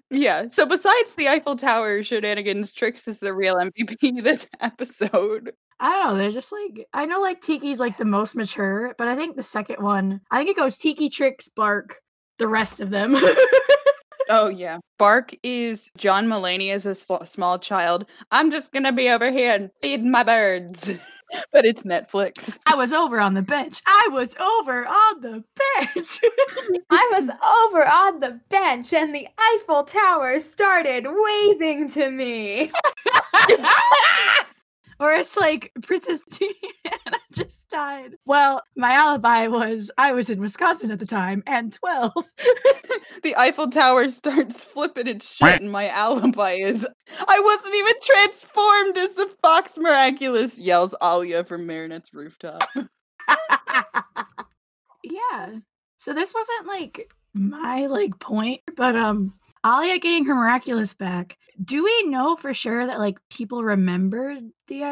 yeah. 0.09 0.47
So 0.49 0.65
besides 0.65 1.15
the 1.15 1.27
Eiffel 1.27 1.55
Tower 1.55 2.03
shenanigans, 2.03 2.73
Trixx 2.73 3.07
is 3.07 3.19
the 3.19 3.33
real 3.33 3.55
MVP 3.55 4.23
this 4.23 4.47
episode. 4.59 5.53
I 5.79 5.89
don't 5.89 6.07
know. 6.07 6.17
They're 6.17 6.31
just 6.31 6.51
like 6.51 6.87
I 6.93 7.05
know 7.05 7.19
like 7.19 7.41
Tikki's 7.41 7.79
like 7.79 7.97
the 7.97 8.05
most 8.05 8.35
mature, 8.35 8.93
but 8.97 9.07
I 9.07 9.15
think 9.15 9.35
the 9.35 9.43
second 9.43 9.83
one, 9.83 10.21
I 10.29 10.37
think 10.37 10.49
it 10.49 10.55
goes 10.55 10.77
Tikki, 10.77 11.09
Trixx, 11.09 11.49
Barkk, 11.57 11.93
the 12.37 12.47
rest 12.47 12.79
of 12.79 12.91
them. 12.91 13.15
Oh 14.31 14.47
yeah. 14.47 14.79
Barkk 14.97 15.37
is 15.43 15.91
John 15.97 16.27
Mulaney 16.27 16.71
as 16.73 16.85
a 16.85 16.95
sl- 16.95 17.25
small 17.25 17.59
child. 17.59 18.05
I'm 18.31 18.49
just 18.49 18.71
gonna 18.71 18.93
be 18.93 19.09
over 19.09 19.29
here 19.29 19.53
and 19.53 19.69
feed 19.81 20.05
my 20.05 20.23
birds. 20.23 20.93
but 21.51 21.65
it's 21.65 21.83
Netflix. 21.83 22.57
I 22.65 22.75
was 22.75 22.93
over 22.93 23.19
on 23.19 23.33
the 23.33 23.41
bench. 23.41 23.81
I 23.85 24.07
was 24.11 24.35
over 24.37 24.85
on 24.87 25.21
the 25.21 25.43
bench. 25.83 26.19
I 26.89 27.19
was 27.19 27.29
over 27.65 27.85
on 27.85 28.21
the 28.21 28.39
bench 28.49 28.93
and 28.93 29.13
the 29.13 29.27
Eiffel 29.37 29.83
Tower 29.83 30.39
started 30.39 31.07
waving 31.09 31.89
to 31.91 32.09
me. 32.09 32.71
Or 35.01 35.11
it's 35.11 35.35
like 35.35 35.71
Princess 35.81 36.21
Diana 36.29 37.17
just 37.33 37.67
died. 37.69 38.11
Well, 38.27 38.61
my 38.77 38.93
alibi 38.93 39.47
was 39.47 39.89
I 39.97 40.11
was 40.11 40.29
in 40.29 40.39
Wisconsin 40.39 40.91
at 40.91 40.99
the 40.99 41.07
time 41.07 41.41
and 41.47 41.73
12. 41.73 42.13
the 43.23 43.35
Eiffel 43.35 43.67
Tower 43.67 44.09
starts 44.09 44.63
flipping 44.63 45.07
its 45.07 45.35
shit, 45.35 45.59
and 45.59 45.71
my 45.71 45.89
alibi 45.89 46.51
is 46.51 46.87
I 47.27 47.39
wasn't 47.39 47.73
even 47.75 47.95
transformed 48.03 48.97
as 48.99 49.13
the 49.13 49.27
Fox 49.41 49.79
Miraculous, 49.79 50.59
yells 50.59 50.93
Alya 51.01 51.47
from 51.47 51.65
Marinette's 51.65 52.13
rooftop. 52.13 52.61
yeah. 55.03 55.55
So 55.97 56.13
this 56.13 56.31
wasn't 56.31 56.67
like 56.67 57.11
my 57.33 57.87
like 57.87 58.19
point, 58.19 58.61
but 58.75 58.95
um 58.95 59.33
Alya 59.65 60.01
getting 60.01 60.25
her 60.25 60.35
miraculous 60.35 60.93
back. 60.93 61.37
Do 61.63 61.83
we 61.83 62.03
know 62.07 62.35
for 62.35 62.53
sure 62.53 62.85
that 62.87 62.99
like 62.99 63.19
people 63.29 63.63
remembered 63.63 64.39
the 64.67 64.83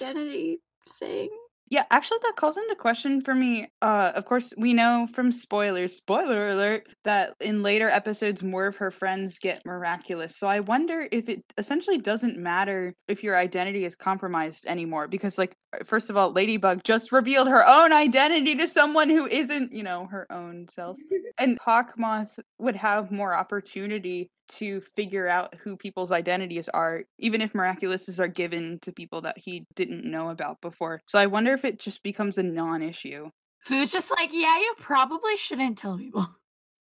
identity 0.00 0.58
thing? 0.88 1.28
Yeah, 1.68 1.84
actually, 1.90 2.18
that 2.22 2.34
calls 2.36 2.56
into 2.56 2.76
question 2.76 3.20
for 3.20 3.34
me. 3.34 3.68
Uh, 3.82 4.12
of 4.14 4.24
course, 4.24 4.52
we 4.56 4.72
know 4.72 5.08
from 5.12 5.32
spoilers, 5.32 5.96
spoiler 5.96 6.50
alert, 6.50 6.86
that 7.02 7.34
in 7.40 7.64
later 7.64 7.88
episodes, 7.88 8.40
more 8.40 8.66
of 8.66 8.76
her 8.76 8.92
friends 8.92 9.40
get 9.40 9.66
miraculous. 9.66 10.36
So 10.36 10.46
I 10.46 10.60
wonder 10.60 11.08
if 11.10 11.28
it 11.28 11.42
essentially 11.58 11.98
doesn't 11.98 12.38
matter 12.38 12.94
if 13.08 13.24
your 13.24 13.36
identity 13.36 13.84
is 13.84 13.96
compromised 13.96 14.64
anymore. 14.66 15.08
Because, 15.08 15.38
like, 15.38 15.56
uh, 15.74 15.82
first 15.82 16.08
of 16.08 16.16
all, 16.16 16.30
Ladybug 16.30 16.84
just 16.84 17.10
revealed 17.10 17.48
her 17.48 17.66
own 17.66 17.92
identity 17.92 18.54
to 18.54 18.68
someone 18.68 19.10
who 19.10 19.26
isn't, 19.26 19.72
you 19.72 19.82
know, 19.82 20.06
her 20.06 20.30
own 20.30 20.68
self. 20.70 20.96
and 21.38 21.58
Hawkmoth 21.58 22.38
would 22.60 22.76
have 22.76 23.10
more 23.10 23.34
opportunity 23.34 24.30
to 24.48 24.80
figure 24.80 25.28
out 25.28 25.54
who 25.56 25.76
people's 25.76 26.12
identities 26.12 26.68
are, 26.68 27.04
even 27.18 27.40
if 27.40 27.52
miraculouses 27.52 28.18
are 28.20 28.28
given 28.28 28.78
to 28.80 28.92
people 28.92 29.20
that 29.22 29.38
he 29.38 29.66
didn't 29.74 30.04
know 30.04 30.30
about 30.30 30.60
before. 30.60 31.00
So 31.06 31.18
I 31.18 31.26
wonder 31.26 31.52
if 31.52 31.64
it 31.64 31.78
just 31.78 32.02
becomes 32.02 32.38
a 32.38 32.42
non 32.42 32.82
issue. 32.82 33.30
Fu's 33.60 33.90
just 33.90 34.12
like, 34.18 34.30
yeah, 34.32 34.56
you 34.58 34.74
probably 34.78 35.36
shouldn't 35.36 35.78
tell 35.78 35.98
people. 35.98 36.28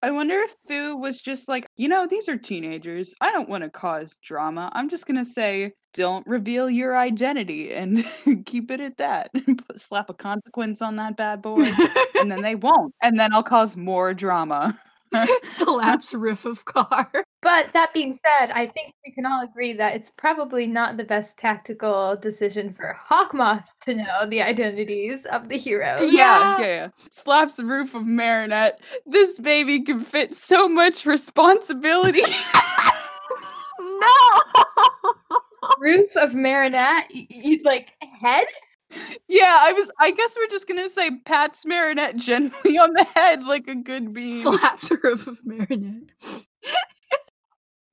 I 0.05 0.11
wonder 0.11 0.35
if 0.35 0.55
Fu 0.67 0.95
was 0.95 1.19
just 1.19 1.49
like, 1.49 1.65
you 1.77 1.87
know, 1.87 2.05
these 2.05 2.29
are 2.29 2.37
teenagers. 2.37 3.15
I 3.21 3.31
don't 3.31 3.49
want 3.49 3.63
to 3.63 3.71
cause 3.71 4.19
drama. 4.23 4.69
I'm 4.73 4.87
just 4.87 5.07
going 5.07 5.17
to 5.17 5.25
say, 5.25 5.73
don't 5.95 6.27
reveal 6.27 6.69
your 6.69 6.95
identity 6.95 7.73
and 7.73 8.05
keep 8.45 8.69
it 8.69 8.81
at 8.81 8.97
that. 8.97 9.31
Slap 9.75 10.11
a 10.11 10.13
consequence 10.13 10.83
on 10.83 10.97
that 10.97 11.17
bad 11.17 11.41
boy, 11.41 11.71
and 12.19 12.29
then 12.29 12.41
they 12.41 12.53
won't. 12.55 12.93
And 13.01 13.17
then 13.17 13.33
I'll 13.33 13.41
cause 13.41 13.75
more 13.75 14.13
drama. 14.13 14.79
Slaps 15.43 16.13
roof 16.13 16.45
of 16.45 16.65
car. 16.65 17.09
But 17.41 17.71
that 17.73 17.93
being 17.93 18.13
said, 18.13 18.51
I 18.51 18.65
think 18.67 18.93
we 19.05 19.11
can 19.13 19.25
all 19.25 19.43
agree 19.43 19.73
that 19.73 19.95
it's 19.95 20.09
probably 20.09 20.65
not 20.65 20.97
the 20.97 21.03
best 21.03 21.37
tactical 21.37 22.15
decision 22.15 22.73
for 22.73 22.97
Hawkmoth 23.07 23.63
to 23.81 23.93
know 23.95 24.27
the 24.27 24.41
identities 24.41 25.25
of 25.27 25.47
the 25.49 25.57
heroes. 25.57 26.11
Yeah, 26.11 26.59
yeah, 26.59 26.65
yeah. 26.65 26.87
Slaps 27.11 27.55
the 27.55 27.65
roof 27.65 27.93
of 27.93 28.07
Marinette. 28.07 28.81
This 29.05 29.39
baby 29.39 29.81
can 29.81 29.99
fit 29.99 30.33
so 30.35 30.67
much 30.67 31.05
responsibility. 31.05 32.21
no. 33.79 34.41
roof 35.79 36.15
of 36.15 36.33
Marinette, 36.33 37.05
y- 37.13 37.27
y- 37.29 37.59
like 37.63 37.91
head. 38.19 38.47
Yeah, 39.27 39.57
I 39.61 39.73
was. 39.73 39.91
I 39.99 40.11
guess 40.11 40.35
we're 40.37 40.47
just 40.47 40.67
gonna 40.67 40.89
say 40.89 41.09
pats 41.25 41.65
Marinette 41.65 42.15
gently 42.17 42.77
on 42.77 42.93
the 42.93 43.03
head 43.15 43.43
like 43.43 43.67
a 43.67 43.75
good 43.75 44.13
bean. 44.13 44.31
Slaps 44.31 44.89
roof 45.03 45.27
of 45.27 45.39
Marinette. 45.45 46.09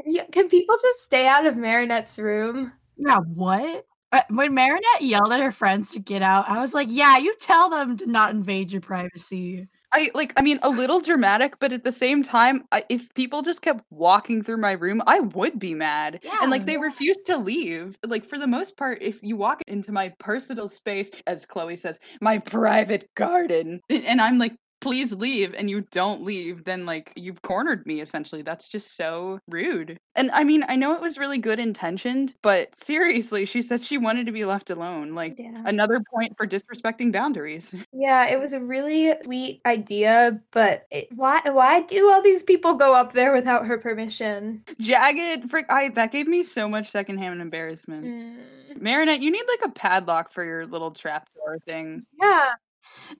Yeah, 0.05 0.25
can 0.33 0.49
people 0.49 0.77
just 0.81 1.05
stay 1.05 1.27
out 1.27 1.47
of 1.47 1.57
Marinette's 1.57 2.19
room? 2.19 2.73
Yeah, 2.97 3.19
what? 3.19 3.87
Uh, 4.11 4.23
When 4.31 4.53
Marinette 4.55 5.03
yelled 5.03 5.33
at 5.33 5.41
her 5.41 5.53
friends 5.53 5.93
to 5.93 6.01
get 6.01 6.23
out, 6.23 6.49
I 6.49 6.61
was 6.61 6.75
like, 6.75 6.89
yeah, 6.91 7.17
you 7.19 7.35
tell 7.41 7.71
them 7.71 7.97
to 7.99 8.07
not 8.07 8.33
invade 8.33 8.73
your 8.73 8.81
privacy. 8.81 9.69
I 9.93 10.11
like. 10.15 10.33
I 10.37 10.43
mean, 10.43 10.59
a 10.63 10.71
little 10.71 11.01
dramatic, 11.01 11.59
but 11.61 11.73
at 11.73 11.85
the 11.85 11.93
same 11.93 12.23
time, 12.23 12.65
I, 12.73 12.85
if 12.89 13.13
people 13.15 13.43
just 13.43 13.63
kept 13.63 13.85
walking 13.91 14.43
through 14.43 14.59
my 14.59 14.73
room, 14.73 15.03
I 15.07 15.21
would 15.21 15.59
be 15.59 15.75
mad. 15.75 16.21
Yeah. 16.23 16.39
and 16.41 16.51
like, 16.51 16.65
they 16.67 16.79
refused 16.79 17.27
to 17.27 17.37
leave. 17.37 17.99
Like, 18.05 18.25
for 18.25 18.39
the 18.39 18.47
most 18.47 18.77
part, 18.77 18.99
if 19.03 19.23
you 19.23 19.37
walk 19.37 19.63
into 19.67 19.93
my 19.93 20.13
personal 20.19 20.69
space, 20.69 21.11
as 21.27 21.47
Chloe 21.47 21.77
says, 21.77 21.99
my 22.21 22.39
private 22.39 23.09
garden, 23.15 23.81
and 23.91 24.21
I'm 24.21 24.39
like. 24.39 24.55
Please 24.83 25.13
leave, 25.13 25.55
and 25.55 25.71
you 25.71 25.83
don't 25.93 26.25
leave, 26.25 26.65
then 26.65 26.85
like 26.85 27.13
you've 27.17 27.41
cornered 27.43 27.87
me 27.87 28.01
essentially. 28.01 28.43
That's 28.43 28.69
just 28.69 28.97
so 28.97 29.39
rude. 29.49 29.97
And 30.17 30.31
I 30.33 30.43
mean, 30.45 30.65
I 30.69 30.75
know 30.77 30.93
it 30.93 31.01
was 31.01 31.17
really 31.19 31.39
good 31.39 31.59
intentioned, 31.61 32.35
but 32.43 32.75
seriously, 32.75 33.45
she 33.47 33.63
said 33.63 33.81
she 33.81 33.97
wanted 33.97 34.27
to 34.27 34.33
be 34.33 34.45
left 34.45 34.71
alone. 34.71 35.15
Like 35.15 35.37
Yeah. 35.39 35.63
another 35.65 36.01
point 36.13 36.37
for 36.37 36.47
disrespecting 36.47 37.13
boundaries. 37.13 37.75
Yeah, 37.95 38.27
it 38.27 38.39
was 38.41 38.53
a 38.53 38.61
really 38.61 39.15
sweet 39.23 39.61
idea, 39.65 40.41
but 40.51 40.87
it, 40.91 41.09
why 41.15 41.41
why 41.45 41.83
do 41.83 42.11
all 42.11 42.21
these 42.23 42.43
people 42.43 42.75
go 42.77 42.93
up 42.95 43.13
there 43.13 43.33
without 43.33 43.67
her 43.67 43.79
permission? 43.79 44.65
Jagged 44.81 45.49
frick 45.49 45.67
I 45.71 45.91
that 45.91 46.11
gave 46.11 46.27
me 46.27 46.43
so 46.43 46.69
much 46.69 46.91
secondhand 46.91 47.41
embarrassment. 47.41 48.05
Mm, 48.05 48.81
Marinette, 48.83 49.21
you 49.21 49.31
need 49.31 49.45
like 49.47 49.71
a 49.71 49.73
padlock 49.73 50.33
for 50.33 50.45
your 50.45 50.67
little 50.67 50.91
trapdoor 50.91 51.59
thing. 51.65 52.05
Yeah, 52.21 52.55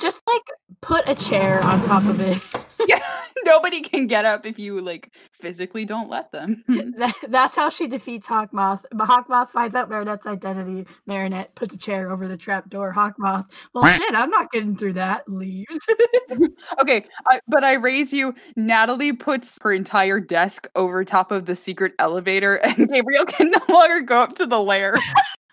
Just 0.01 0.23
like 0.33 0.43
put 0.81 1.09
a 1.09 1.15
chair 1.15 1.63
on 1.63 1.83
top 1.83 2.05
of 2.05 2.21
it. 2.21 2.43
Yeah, 2.89 3.01
nobody 3.45 3.81
can 3.81 4.07
get 4.07 4.25
up 4.25 4.47
if 4.47 4.59
you 4.59 4.81
like 4.81 5.15
physically 5.33 5.85
don't 5.85 6.09
let 6.09 6.33
them. 6.33 6.65
That, 7.03 7.15
that's 7.29 7.57
how 7.57 7.71
she 7.71 7.89
defeats 7.89 8.29
Hawkmoth. 8.29 8.85
But 8.93 9.09
Hawkmoth 9.09 9.51
finds 9.51 9.75
out 9.75 9.89
Marinette's 9.89 10.27
identity. 10.27 10.87
Marinette 11.07 11.55
puts 11.55 11.75
a 11.75 11.79
chair 11.79 12.11
over 12.11 12.29
the 12.29 12.37
trapdoor. 12.37 12.93
Hawkmoth, 12.93 13.47
well, 13.73 13.87
shit, 13.87 14.15
I'm 14.15 14.31
not 14.31 14.51
getting 14.53 14.77
through 14.77 14.95
that. 14.95 15.29
Leaves. 15.29 15.79
okay, 16.81 17.05
I, 17.29 17.41
but 17.49 17.65
I 17.65 17.75
raise 17.75 18.13
you. 18.13 18.35
Natalie 18.57 19.13
puts 19.13 19.59
her 19.63 19.73
entire 19.73 20.21
desk 20.21 20.69
over 20.77 21.05
top 21.05 21.33
of 21.33 21.47
the 21.47 21.57
secret 21.57 21.95
elevator, 21.99 22.57
and 22.57 22.89
Gabriel 22.89 23.25
can 23.25 23.51
no 23.51 23.61
longer 23.69 24.01
go 24.01 24.21
up 24.21 24.35
to 24.35 24.47
the 24.47 24.61
lair. 24.61 24.97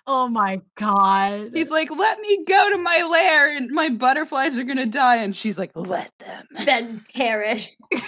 Oh 0.10 0.28
my 0.28 0.60
god. 0.76 1.52
He's 1.54 1.70
like, 1.70 1.90
"Let 1.92 2.20
me 2.20 2.44
go 2.46 2.70
to 2.72 2.78
my 2.78 3.04
lair, 3.04 3.56
and 3.56 3.70
my 3.70 3.90
butterflies 3.90 4.58
are 4.58 4.64
gonna 4.64 4.86
die." 4.86 5.18
And 5.18 5.36
she's 5.36 5.58
like, 5.58 5.72
"Let 5.76 6.12
them." 6.20 6.46
then 6.66 7.06
perish. 7.14 7.76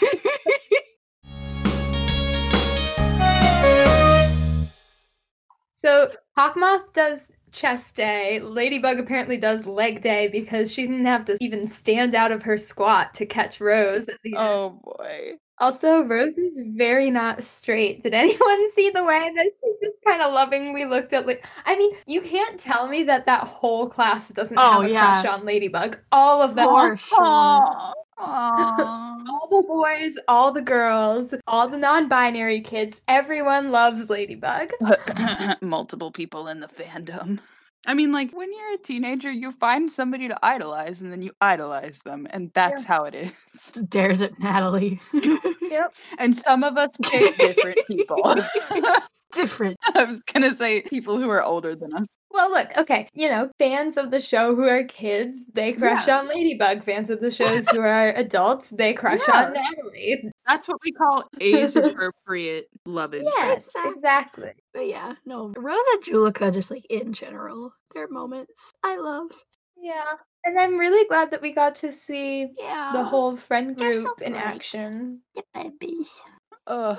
So 5.81 6.12
Hawkmoth 6.38 6.93
does 6.93 7.31
chest 7.51 7.96
day. 7.96 8.39
Ladybug 8.39 9.00
apparently 9.00 9.38
does 9.38 9.65
leg 9.65 10.01
day 10.01 10.27
because 10.27 10.72
she 10.72 10.84
didn't 10.84 11.05
have 11.05 11.25
to 11.25 11.38
even 11.41 11.67
stand 11.67 12.13
out 12.13 12.31
of 12.31 12.43
her 12.43 12.55
squat 12.55 13.15
to 13.15 13.25
catch 13.25 13.60
Rose 13.60 14.08
at 14.08 14.20
the 14.24 14.36
end. 14.36 14.48
Oh 14.48 14.79
boy. 14.84 15.34
Also, 15.62 16.03
Rose 16.03 16.38
is 16.39 16.60
very 16.75 17.12
not 17.12 17.44
straight. 17.44 18.03
Did 18.03 18.13
anyone 18.24 18.72
see 18.72 18.89
the 18.89 19.03
way 19.03 19.32
that 19.36 19.46
she 19.46 19.86
just 19.86 19.98
kind 20.06 20.22
of 20.22 20.34
lovingly 20.34 20.86
looked 20.86 21.13
at? 21.13 21.27
Like, 21.27 21.46
I 21.65 21.75
mean, 21.77 21.94
you 22.08 22.20
can't 22.22 22.60
tell 22.60 22.88
me 22.89 23.03
that 23.03 23.25
that 23.27 23.48
whole 23.48 23.88
class 23.88 24.30
doesn't 24.30 24.58
Oh, 24.60 24.82
have 24.82 24.89
a 24.89 24.89
yeah. 24.91 25.22
crush 25.22 25.25
on 25.34 25.46
Ladybug. 25.46 25.98
All 26.12 26.41
of 26.41 26.56
them. 26.56 26.68
For 26.68 26.98
sure. 27.15 27.94
All 28.18 29.48
the 29.50 29.63
boys, 29.68 30.18
all 30.27 30.51
the 30.51 30.62
girls, 30.62 31.34
all 31.48 31.68
the 31.68 31.77
non-binary 31.77 32.62
kids, 32.62 33.01
everyone 33.08 33.72
loves 33.72 34.10
Ladybug. 34.10 34.72
multiple 35.62 36.12
people 36.12 36.48
in 36.48 36.60
the 36.60 36.68
fandom. 36.68 37.39
I 37.88 37.95
mean, 37.95 38.11
like 38.11 38.31
when 38.31 38.51
you're 38.51 38.73
a 38.75 38.77
teenager, 38.77 39.31
you 39.31 39.51
find 39.51 39.91
somebody 39.91 40.27
to 40.27 40.38
idolize 40.45 41.01
and 41.01 41.11
then 41.11 41.21
you 41.21 41.31
idolize 41.41 42.00
them, 42.00 42.27
and 42.29 42.51
that's 42.53 42.83
how 42.83 43.05
it 43.05 43.15
is. 43.15 43.33
Stares 43.47 44.21
at 44.21 44.38
Natalie. 44.39 45.00
Yep. 45.71 45.93
And 46.19 46.35
some 46.35 46.63
of 46.65 46.77
us 46.77 46.89
pick 47.01 47.38
different 47.38 47.79
people. 47.88 48.35
Different. 49.33 49.77
I 49.95 50.03
was 50.03 50.19
gonna 50.19 50.53
say 50.53 50.81
people 50.81 51.17
who 51.17 51.29
are 51.29 51.41
older 51.41 51.77
than 51.77 51.93
us. 51.93 52.05
Well, 52.33 52.50
look, 52.51 52.69
okay, 52.77 53.07
you 53.13 53.29
know, 53.29 53.50
fans 53.59 53.97
of 53.97 54.11
the 54.11 54.19
show 54.19 54.55
who 54.55 54.63
are 54.67 54.83
kids, 54.85 55.45
they 55.53 55.73
crush 55.73 56.07
Yeah. 56.07 56.19
on 56.19 56.27
Ladybug. 56.29 56.83
Fans 56.83 57.09
of 57.09 57.19
the 57.19 57.31
shows 57.31 57.67
who 57.69 57.81
are 57.81 58.07
adults, 58.15 58.69
they 58.69 58.93
crush 58.93 59.21
Yeah. 59.27 59.45
on 59.47 59.53
Natalie. 59.53 60.31
That's 60.47 60.67
what 60.67 60.77
we 60.83 60.91
call 60.91 61.27
age 61.39 61.75
appropriate 61.75 62.67
love 62.85 63.13
interest. 63.13 63.35
Yes, 63.38 63.67
Exactly. 63.67 63.93
exactly. 63.95 64.51
But 64.73 64.88
yeah, 64.88 65.13
no. 65.25 65.53
Rosa 65.57 65.97
Juleka, 66.03 66.53
just 66.53 66.71
like 66.71 66.85
in 66.89 67.13
general, 67.13 67.73
their 67.93 68.07
moments 68.07 68.71
I 68.83 68.97
love. 68.97 69.31
Yeah. 69.77 70.13
And 70.45 70.59
I'm 70.59 70.77
really 70.77 71.07
glad 71.07 71.31
that 71.31 71.41
we 71.41 71.53
got 71.53 71.75
to 71.75 71.91
see 71.91 72.50
Yeah. 72.57 72.91
the 72.93 73.03
whole 73.03 73.35
friend 73.35 73.75
group 73.77 74.03
so 74.19 74.25
in 74.25 74.31
great. 74.33 74.41
action. 74.43 75.21
the 75.35 75.43
babies. 75.53 76.21
Oh, 76.67 76.97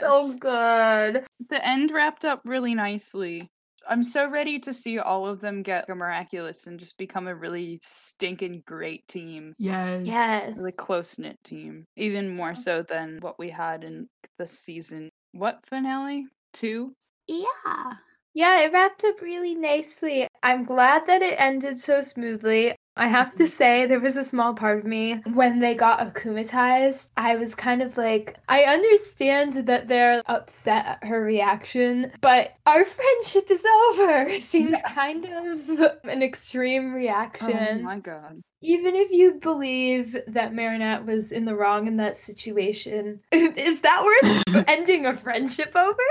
So 0.00 0.32
good. 0.34 1.24
the 1.48 1.66
end 1.66 1.90
wrapped 1.90 2.24
up 2.24 2.40
really 2.44 2.74
nicely. 2.74 3.48
I'm 3.88 4.02
so 4.02 4.30
ready 4.30 4.58
to 4.60 4.74
see 4.74 4.98
all 4.98 5.26
of 5.26 5.40
them 5.40 5.62
get 5.62 5.88
a 5.88 5.94
miraculous 5.94 6.66
and 6.66 6.78
just 6.78 6.98
become 6.98 7.26
a 7.26 7.34
really 7.34 7.78
stinking 7.82 8.62
great 8.66 9.06
team. 9.08 9.54
Yes. 9.58 10.04
Yes. 10.04 10.58
really 10.58 10.72
close 10.72 11.18
knit 11.18 11.36
team, 11.44 11.84
even 11.96 12.34
more 12.34 12.52
mm. 12.52 12.58
so 12.58 12.82
than 12.82 13.18
what 13.20 13.38
we 13.38 13.48
had 13.50 13.84
in 13.84 14.08
the 14.38 14.46
season. 14.46 15.10
What 15.32 15.60
finale? 15.66 16.26
Two? 16.52 16.92
Yeah. 17.26 17.92
Yeah, 18.34 18.60
it 18.60 18.72
wrapped 18.72 19.04
up 19.04 19.20
really 19.20 19.54
nicely. 19.54 20.28
I'm 20.42 20.64
glad 20.64 21.06
that 21.06 21.22
it 21.22 21.34
ended 21.38 21.78
so 21.78 22.00
smoothly. 22.00 22.74
I 22.98 23.06
have 23.06 23.34
to 23.36 23.46
say, 23.46 23.86
there 23.86 24.00
was 24.00 24.16
a 24.16 24.24
small 24.24 24.54
part 24.54 24.78
of 24.78 24.84
me 24.84 25.22
when 25.32 25.60
they 25.60 25.74
got 25.74 26.00
akumatized. 26.00 27.12
I 27.16 27.36
was 27.36 27.54
kind 27.54 27.80
of 27.80 27.96
like, 27.96 28.36
I 28.48 28.62
understand 28.62 29.66
that 29.66 29.86
they're 29.86 30.20
upset 30.26 30.84
at 30.84 31.04
her 31.04 31.22
reaction, 31.22 32.10
but 32.20 32.54
our 32.66 32.84
friendship 32.84 33.50
is 33.50 33.64
over. 33.90 34.26
Seems 34.38 34.76
kind 34.86 35.24
of 35.24 35.70
an 36.04 36.22
extreme 36.22 36.92
reaction. 36.92 37.50
Oh 37.50 37.54
reaction. 37.54 37.82
my 37.84 37.98
god. 38.00 38.42
Even 38.60 38.96
if 38.96 39.12
you 39.12 39.34
believe 39.34 40.16
that 40.26 40.52
Marinette 40.52 41.06
was 41.06 41.30
in 41.30 41.44
the 41.44 41.54
wrong 41.54 41.86
in 41.86 41.96
that 41.98 42.16
situation, 42.16 43.20
is 43.32 43.80
that 43.82 44.02
worth 44.02 44.64
ending 44.68 45.06
a 45.06 45.16
friendship 45.16 45.76
over? 45.76 46.02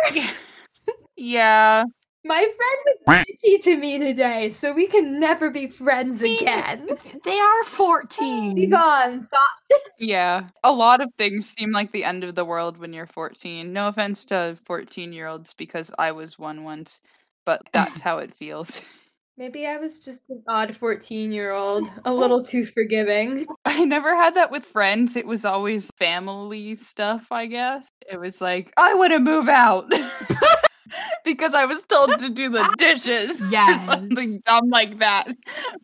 Yeah. 1.17 1.83
My 2.25 2.39
friend 2.39 2.97
was 3.05 3.25
bitchy 3.25 3.63
to 3.63 3.77
me 3.77 3.99
today, 3.99 4.49
so 4.49 4.73
we 4.73 4.87
can 4.87 5.19
never 5.19 5.49
be 5.49 5.67
friends 5.67 6.21
again. 6.21 6.87
They 7.23 7.39
are 7.39 7.63
14. 7.63 8.55
Be 8.55 8.67
gone. 8.67 9.27
Yeah. 9.99 10.47
A 10.63 10.71
lot 10.71 11.01
of 11.01 11.09
things 11.17 11.49
seem 11.49 11.71
like 11.71 11.91
the 11.91 12.03
end 12.03 12.23
of 12.23 12.35
the 12.35 12.45
world 12.45 12.77
when 12.77 12.93
you're 12.93 13.07
14. 13.07 13.73
No 13.73 13.87
offense 13.87 14.25
to 14.25 14.57
14 14.65 15.11
year 15.11 15.27
olds 15.27 15.53
because 15.53 15.91
I 15.97 16.11
was 16.11 16.37
one 16.37 16.63
once, 16.63 17.01
but 17.45 17.61
that's 17.71 18.01
how 18.01 18.19
it 18.19 18.33
feels. 18.33 18.81
Maybe 19.37 19.67
I 19.67 19.77
was 19.77 19.99
just 19.99 20.23
an 20.29 20.43
odd 20.47 20.75
14 20.75 21.31
year 21.31 21.51
old, 21.51 21.87
a 21.87 22.09
oh. 22.09 22.15
little 22.15 22.43
too 22.43 22.65
forgiving. 22.65 23.45
I 23.65 23.85
never 23.85 24.15
had 24.15 24.33
that 24.35 24.51
with 24.51 24.65
friends. 24.65 25.15
It 25.15 25.27
was 25.27 25.45
always 25.45 25.91
family 25.97 26.75
stuff, 26.75 27.31
I 27.31 27.45
guess. 27.45 27.89
It 28.11 28.19
was 28.19 28.41
like, 28.41 28.71
I 28.77 28.93
want 28.95 29.13
to 29.13 29.19
move 29.19 29.47
out. 29.47 29.91
because 31.23 31.53
I 31.53 31.65
was 31.65 31.83
told 31.83 32.17
to 32.19 32.29
do 32.29 32.49
the 32.49 32.73
dishes. 32.77 33.41
Yes. 33.51 33.83
Or 33.87 33.91
something 33.91 34.41
dumb 34.45 34.69
like 34.69 34.99
that. 34.99 35.27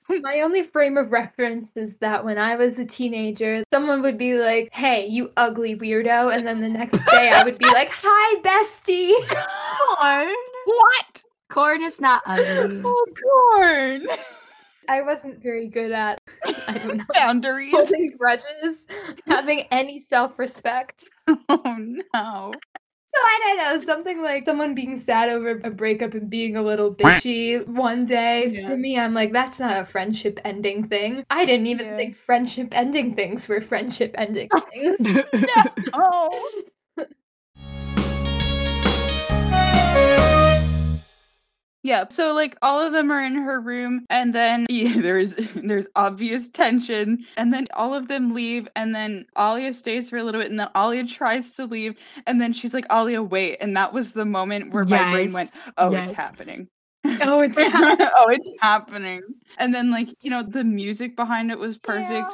My 0.09 0.41
only 0.41 0.63
frame 0.63 0.97
of 0.97 1.11
reference 1.11 1.69
is 1.75 1.95
that 2.01 2.23
when 2.25 2.37
I 2.37 2.55
was 2.55 2.77
a 2.79 2.85
teenager, 2.85 3.63
someone 3.73 4.01
would 4.01 4.17
be 4.17 4.35
like, 4.35 4.73
hey, 4.73 5.07
you 5.07 5.31
ugly 5.37 5.75
weirdo. 5.77 6.35
And 6.35 6.45
then 6.45 6.59
the 6.61 6.69
next 6.69 6.97
day 7.11 7.31
I 7.33 7.43
would 7.43 7.57
be 7.57 7.65
like, 7.67 7.89
hi, 7.91 8.41
bestie. 8.41 9.13
Corn. 9.97 10.35
What? 10.65 11.23
Corn 11.49 11.81
is 11.83 12.01
not 12.01 12.21
ugly. 12.25 12.81
Oh, 12.83 13.05
corn. 13.55 14.07
I 14.89 15.01
wasn't 15.01 15.41
very 15.41 15.67
good 15.67 15.91
at, 15.93 16.19
I 16.67 16.77
don't 16.77 16.97
know, 16.97 17.05
Boundaries. 17.13 17.71
holding 17.71 18.15
grudges, 18.17 18.85
having 19.25 19.61
any 19.71 19.99
self 19.99 20.37
respect. 20.37 21.09
Oh 21.47 21.77
no. 22.13 22.53
So 23.15 23.19
I 23.23 23.39
don't 23.43 23.57
know, 23.57 23.85
something 23.85 24.21
like 24.23 24.45
someone 24.45 24.73
being 24.73 24.97
sad 24.97 25.29
over 25.29 25.61
a 25.63 25.69
breakup 25.69 26.15
and 26.15 26.29
being 26.29 26.55
a 26.55 26.63
little 26.63 26.93
bitchy 26.93 27.65
one 27.67 28.05
day. 28.05 28.49
Yeah. 28.49 28.69
To 28.69 28.77
me, 28.77 28.97
I'm 28.97 29.13
like, 29.13 29.31
that's 29.31 29.59
not 29.59 29.81
a 29.81 29.85
friendship 29.85 30.39
ending 30.43 30.87
thing. 30.87 31.23
I 31.29 31.45
didn't 31.45 31.67
even 31.67 31.85
Yeah. 31.85 31.97
think 31.97 32.15
friendship 32.15 32.69
ending 32.71 33.13
things 33.15 33.47
were 33.47 33.61
friendship 33.61 34.15
ending 34.17 34.49
things. 34.73 35.23
Oh. 35.93 36.63
Yeah, 41.93 42.05
so 42.09 42.33
like 42.33 42.57
all 42.63 42.81
of 42.81 42.91
them 42.91 43.11
are 43.11 43.21
in 43.21 43.35
her 43.35 43.61
room, 43.61 44.07
and 44.09 44.33
then 44.33 44.65
yeah, 44.69 44.99
there's 44.99 45.35
there's 45.53 45.87
obvious 45.95 46.49
tension, 46.49 47.23
and 47.37 47.53
then 47.53 47.67
all 47.75 47.93
of 47.93 48.07
them 48.07 48.33
leave, 48.33 48.67
and 48.75 48.95
then 48.95 49.27
Alya 49.37 49.75
stays 49.75 50.09
for 50.09 50.17
a 50.17 50.23
little 50.23 50.41
bit, 50.41 50.49
and 50.49 50.59
then 50.59 50.69
Alya 50.73 51.07
tries 51.07 51.55
to 51.55 51.67
leave, 51.67 51.93
and 52.25 52.41
then 52.41 52.51
she's 52.51 52.73
like, 52.73 52.87
Alya, 52.87 53.29
wait, 53.29 53.57
and 53.61 53.77
that 53.77 53.93
was 53.93 54.13
the 54.13 54.25
moment 54.25 54.73
where 54.73 54.85
my 54.85 55.11
brain 55.11 55.33
went, 55.33 55.51
oh, 55.77 55.91
yes. 55.91 56.09
it's 56.09 56.17
happening. 56.17 56.67
oh, 57.21 57.41
it's 57.41 57.57
happening. 57.59 58.09
oh, 58.17 58.29
it's 58.29 58.49
happening. 58.59 59.21
And 59.59 59.71
then 59.71 59.91
like, 59.91 60.09
you 60.21 60.31
know, 60.31 60.41
the 60.41 60.63
music 60.63 61.15
behind 61.15 61.51
it 61.51 61.59
was 61.59 61.77
perfect. 61.77 62.33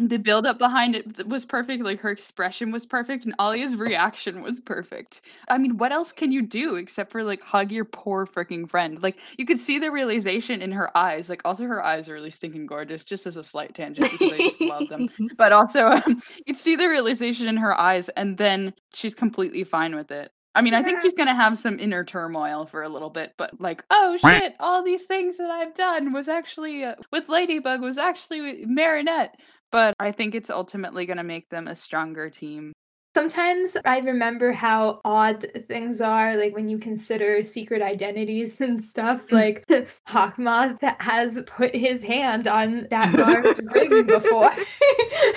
The 0.00 0.18
build 0.18 0.46
up 0.46 0.58
behind 0.58 0.94
it 0.94 1.26
was 1.26 1.44
perfect. 1.44 1.82
Like 1.82 2.00
her 2.00 2.10
expression 2.10 2.70
was 2.70 2.86
perfect, 2.86 3.24
and 3.24 3.34
Alya's 3.38 3.76
reaction 3.76 4.42
was 4.42 4.60
perfect. 4.60 5.22
I 5.48 5.58
mean, 5.58 5.76
what 5.76 5.92
else 5.92 6.12
can 6.12 6.30
you 6.30 6.42
do 6.42 6.76
except 6.76 7.10
for 7.10 7.24
like 7.24 7.42
hug 7.42 7.72
your 7.72 7.84
poor 7.84 8.26
freaking 8.26 8.68
friend? 8.68 9.02
Like 9.02 9.18
you 9.36 9.44
could 9.44 9.58
see 9.58 9.78
the 9.78 9.90
realization 9.90 10.62
in 10.62 10.70
her 10.72 10.96
eyes. 10.96 11.28
Like 11.28 11.42
also 11.44 11.64
her 11.64 11.84
eyes 11.84 12.08
are 12.08 12.14
really 12.14 12.30
stinking 12.30 12.66
gorgeous. 12.66 13.04
Just 13.04 13.26
as 13.26 13.36
a 13.36 13.44
slight 13.44 13.74
tangent 13.74 14.10
because 14.12 14.32
I 14.32 14.36
just 14.38 14.60
love 14.60 14.88
them. 14.88 15.08
But 15.36 15.52
also, 15.52 15.86
um, 15.88 16.22
you'd 16.46 16.56
see 16.56 16.76
the 16.76 16.88
realization 16.88 17.48
in 17.48 17.56
her 17.56 17.78
eyes, 17.78 18.08
and 18.10 18.38
then 18.38 18.74
she's 18.94 19.14
completely 19.14 19.64
fine 19.64 19.94
with 19.94 20.10
it. 20.10 20.32
I 20.54 20.60
mean, 20.60 20.74
I 20.74 20.82
think 20.82 21.02
she's 21.02 21.14
gonna 21.14 21.36
have 21.36 21.56
some 21.56 21.78
inner 21.78 22.04
turmoil 22.04 22.66
for 22.66 22.82
a 22.82 22.88
little 22.88 23.10
bit, 23.10 23.34
but 23.36 23.60
like, 23.60 23.84
oh 23.90 24.16
shit, 24.16 24.56
all 24.58 24.82
these 24.82 25.06
things 25.06 25.36
that 25.36 25.50
I've 25.50 25.74
done 25.74 26.12
was 26.12 26.26
actually 26.26 26.82
uh, 26.82 26.96
with 27.12 27.28
Ladybug 27.28 27.80
was 27.80 27.96
actually 27.96 28.40
with 28.40 28.66
Marinette. 28.66 29.38
But 29.70 29.94
I 30.00 30.12
think 30.12 30.34
it's 30.34 30.50
ultimately 30.50 31.06
gonna 31.06 31.24
make 31.24 31.48
them 31.48 31.68
a 31.68 31.76
stronger 31.76 32.30
team. 32.30 32.72
Sometimes 33.14 33.76
I 33.84 33.98
remember 33.98 34.52
how 34.52 35.00
odd 35.04 35.50
things 35.66 36.00
are, 36.00 36.36
like 36.36 36.54
when 36.54 36.68
you 36.68 36.78
consider 36.78 37.42
secret 37.42 37.82
identities 37.82 38.60
and 38.60 38.82
stuff. 38.82 39.28
Mm. 39.28 39.32
Like 39.32 39.64
Hawkmoth 40.08 40.78
has 41.00 41.42
put 41.46 41.74
his 41.74 42.02
hand 42.02 42.46
on 42.46 42.86
that 42.90 43.12
Datmar's 43.14 43.60
ring 43.74 44.06
before. 44.06 44.52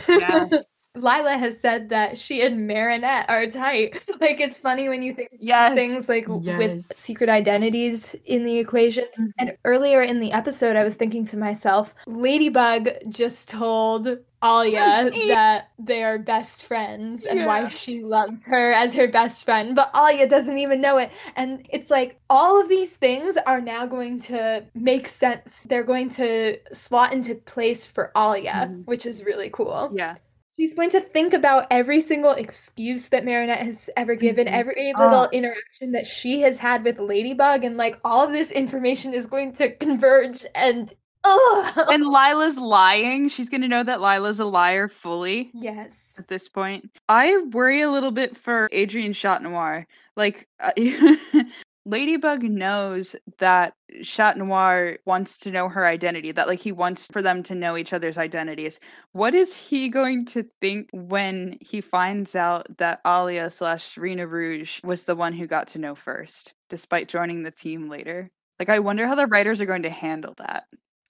Yes. 0.08 0.66
Lila 0.96 1.38
has 1.38 1.60
said 1.60 1.90
that 1.90 2.18
she 2.18 2.42
and 2.42 2.68
Marinette 2.68 3.30
are 3.30 3.48
tight. 3.48 4.02
Like 4.22 4.40
it's 4.40 4.60
funny 4.60 4.88
when 4.88 5.02
you 5.02 5.14
think 5.16 5.32
of 5.32 5.40
Yes. 5.42 5.74
things 5.74 6.08
like 6.08 6.28
w- 6.28 6.58
with 6.58 6.84
secret 6.84 7.28
identities 7.28 8.16
in 8.26 8.44
the 8.44 8.58
equation. 8.60 9.06
And 9.40 9.58
earlier 9.66 10.02
in 10.04 10.20
the 10.20 10.32
episode, 10.32 10.76
I 10.76 10.84
was 10.84 10.94
thinking 10.96 11.26
to 11.26 11.38
myself, 11.38 11.96
Ladybug 12.06 12.90
just 13.10 13.50
told 13.50 14.20
Alya 14.44 15.12
that 15.30 15.70
they 15.80 16.04
are 16.04 16.20
best 16.20 16.66
friends 16.66 17.26
and 17.26 17.46
why 17.48 17.68
she 17.70 18.04
loves 18.04 18.46
her 18.46 18.72
as 18.74 18.94
her 18.94 19.08
best 19.08 19.44
friend, 19.44 19.76
but 19.76 19.92
Alya 19.94 20.30
doesn't 20.30 20.58
even 20.60 20.78
know 20.80 20.98
it. 21.00 21.10
And 21.36 21.66
it's 21.72 21.90
like 21.90 22.20
all 22.30 22.62
of 22.62 22.70
these 22.70 22.96
things 22.96 23.38
are 23.48 23.62
now 23.62 23.88
going 23.88 24.20
to 24.22 24.64
make 24.76 25.08
sense. 25.08 25.66
They're 25.68 25.84
going 25.84 26.10
to 26.12 26.58
slot 26.76 27.12
into 27.12 27.34
place 27.36 27.88
for 27.88 28.12
Alya, 28.16 28.68
Mhm. 28.70 28.86
which 28.86 29.06
is 29.08 29.24
really 29.24 29.50
cool. 29.52 29.90
Yeah. 29.96 30.16
She's 30.62 30.76
going 30.76 30.92
to 30.92 31.02
think 31.02 31.34
about 31.34 31.66
every 31.72 32.00
single 32.02 32.34
excuse 32.34 33.10
that 33.10 33.26
Marinette 33.26 33.66
has 33.66 33.90
ever 33.98 34.14
given, 34.14 34.46
Mhm. 34.46 34.52
every 34.52 34.94
little 34.96 35.22
Ah. 35.22 35.30
interaction 35.32 35.92
that 35.94 36.06
she 36.06 36.42
has 36.42 36.60
had 36.60 36.84
with 36.84 37.00
Ladybug, 37.00 37.64
and 37.64 37.78
like 37.78 37.98
all 38.04 38.24
of 38.24 38.32
this 38.32 38.52
information 38.52 39.12
is 39.12 39.26
going 39.26 39.54
to 39.54 39.76
converge 39.78 40.46
and 40.54 40.94
ugh. 41.24 41.86
And 41.92 42.06
Lila's 42.06 42.60
lying. 42.60 43.28
She's 43.28 43.50
gonna 43.50 43.68
know 43.68 43.82
that 43.82 44.02
Lila's 44.02 44.40
a 44.40 44.46
liar 44.46 44.88
fully. 44.88 45.50
yes. 45.56 46.14
at 46.20 46.28
this 46.28 46.48
point. 46.48 46.92
I 47.10 47.38
worry 47.38 47.82
a 47.82 47.90
little 47.90 48.12
bit 48.12 48.38
for 48.38 48.70
Adrien 48.72 49.14
Chat 49.14 49.42
Noir. 49.42 49.88
Like, 50.16 50.48
uh, 50.60 50.74
Ladybug 51.86 52.44
knows 52.44 53.16
that 53.40 53.74
Chat 54.04 54.38
Noir 54.38 54.98
wants 55.06 55.38
to 55.40 55.52
know 55.52 55.68
her 55.68 55.86
identity, 55.86 56.32
that, 56.32 56.48
like, 56.48 56.60
he 56.60 56.72
wants 56.72 57.08
for 57.12 57.22
them 57.22 57.42
to 57.44 57.56
know 57.56 57.76
each 57.76 57.92
other's 57.92 58.18
identities. 58.20 58.80
What 59.14 59.34
is 59.34 59.56
he 59.56 59.90
going 59.90 60.26
to 60.28 60.46
think 60.62 60.90
when 60.94 61.58
he 61.60 61.82
finds 61.82 62.36
out 62.36 62.68
that 62.78 63.04
Alya 63.04 63.52
slash 63.52 63.98
Rena 63.98 64.28
Rouge 64.28 64.80
was 64.84 65.06
the 65.06 65.16
one 65.16 65.34
who 65.34 65.48
got 65.48 65.68
to 65.70 65.80
know 65.80 65.96
first, 65.96 66.54
despite 66.70 67.08
joining 67.10 67.42
the 67.44 67.52
team 67.52 67.90
later? 67.90 68.30
Like, 68.60 68.70
I 68.70 68.80
wonder 68.80 69.08
how 69.08 69.16
the 69.16 69.26
writers 69.28 69.60
are 69.60 69.66
going 69.66 69.84
to 69.84 69.90
handle 69.90 70.36
that. 70.38 70.66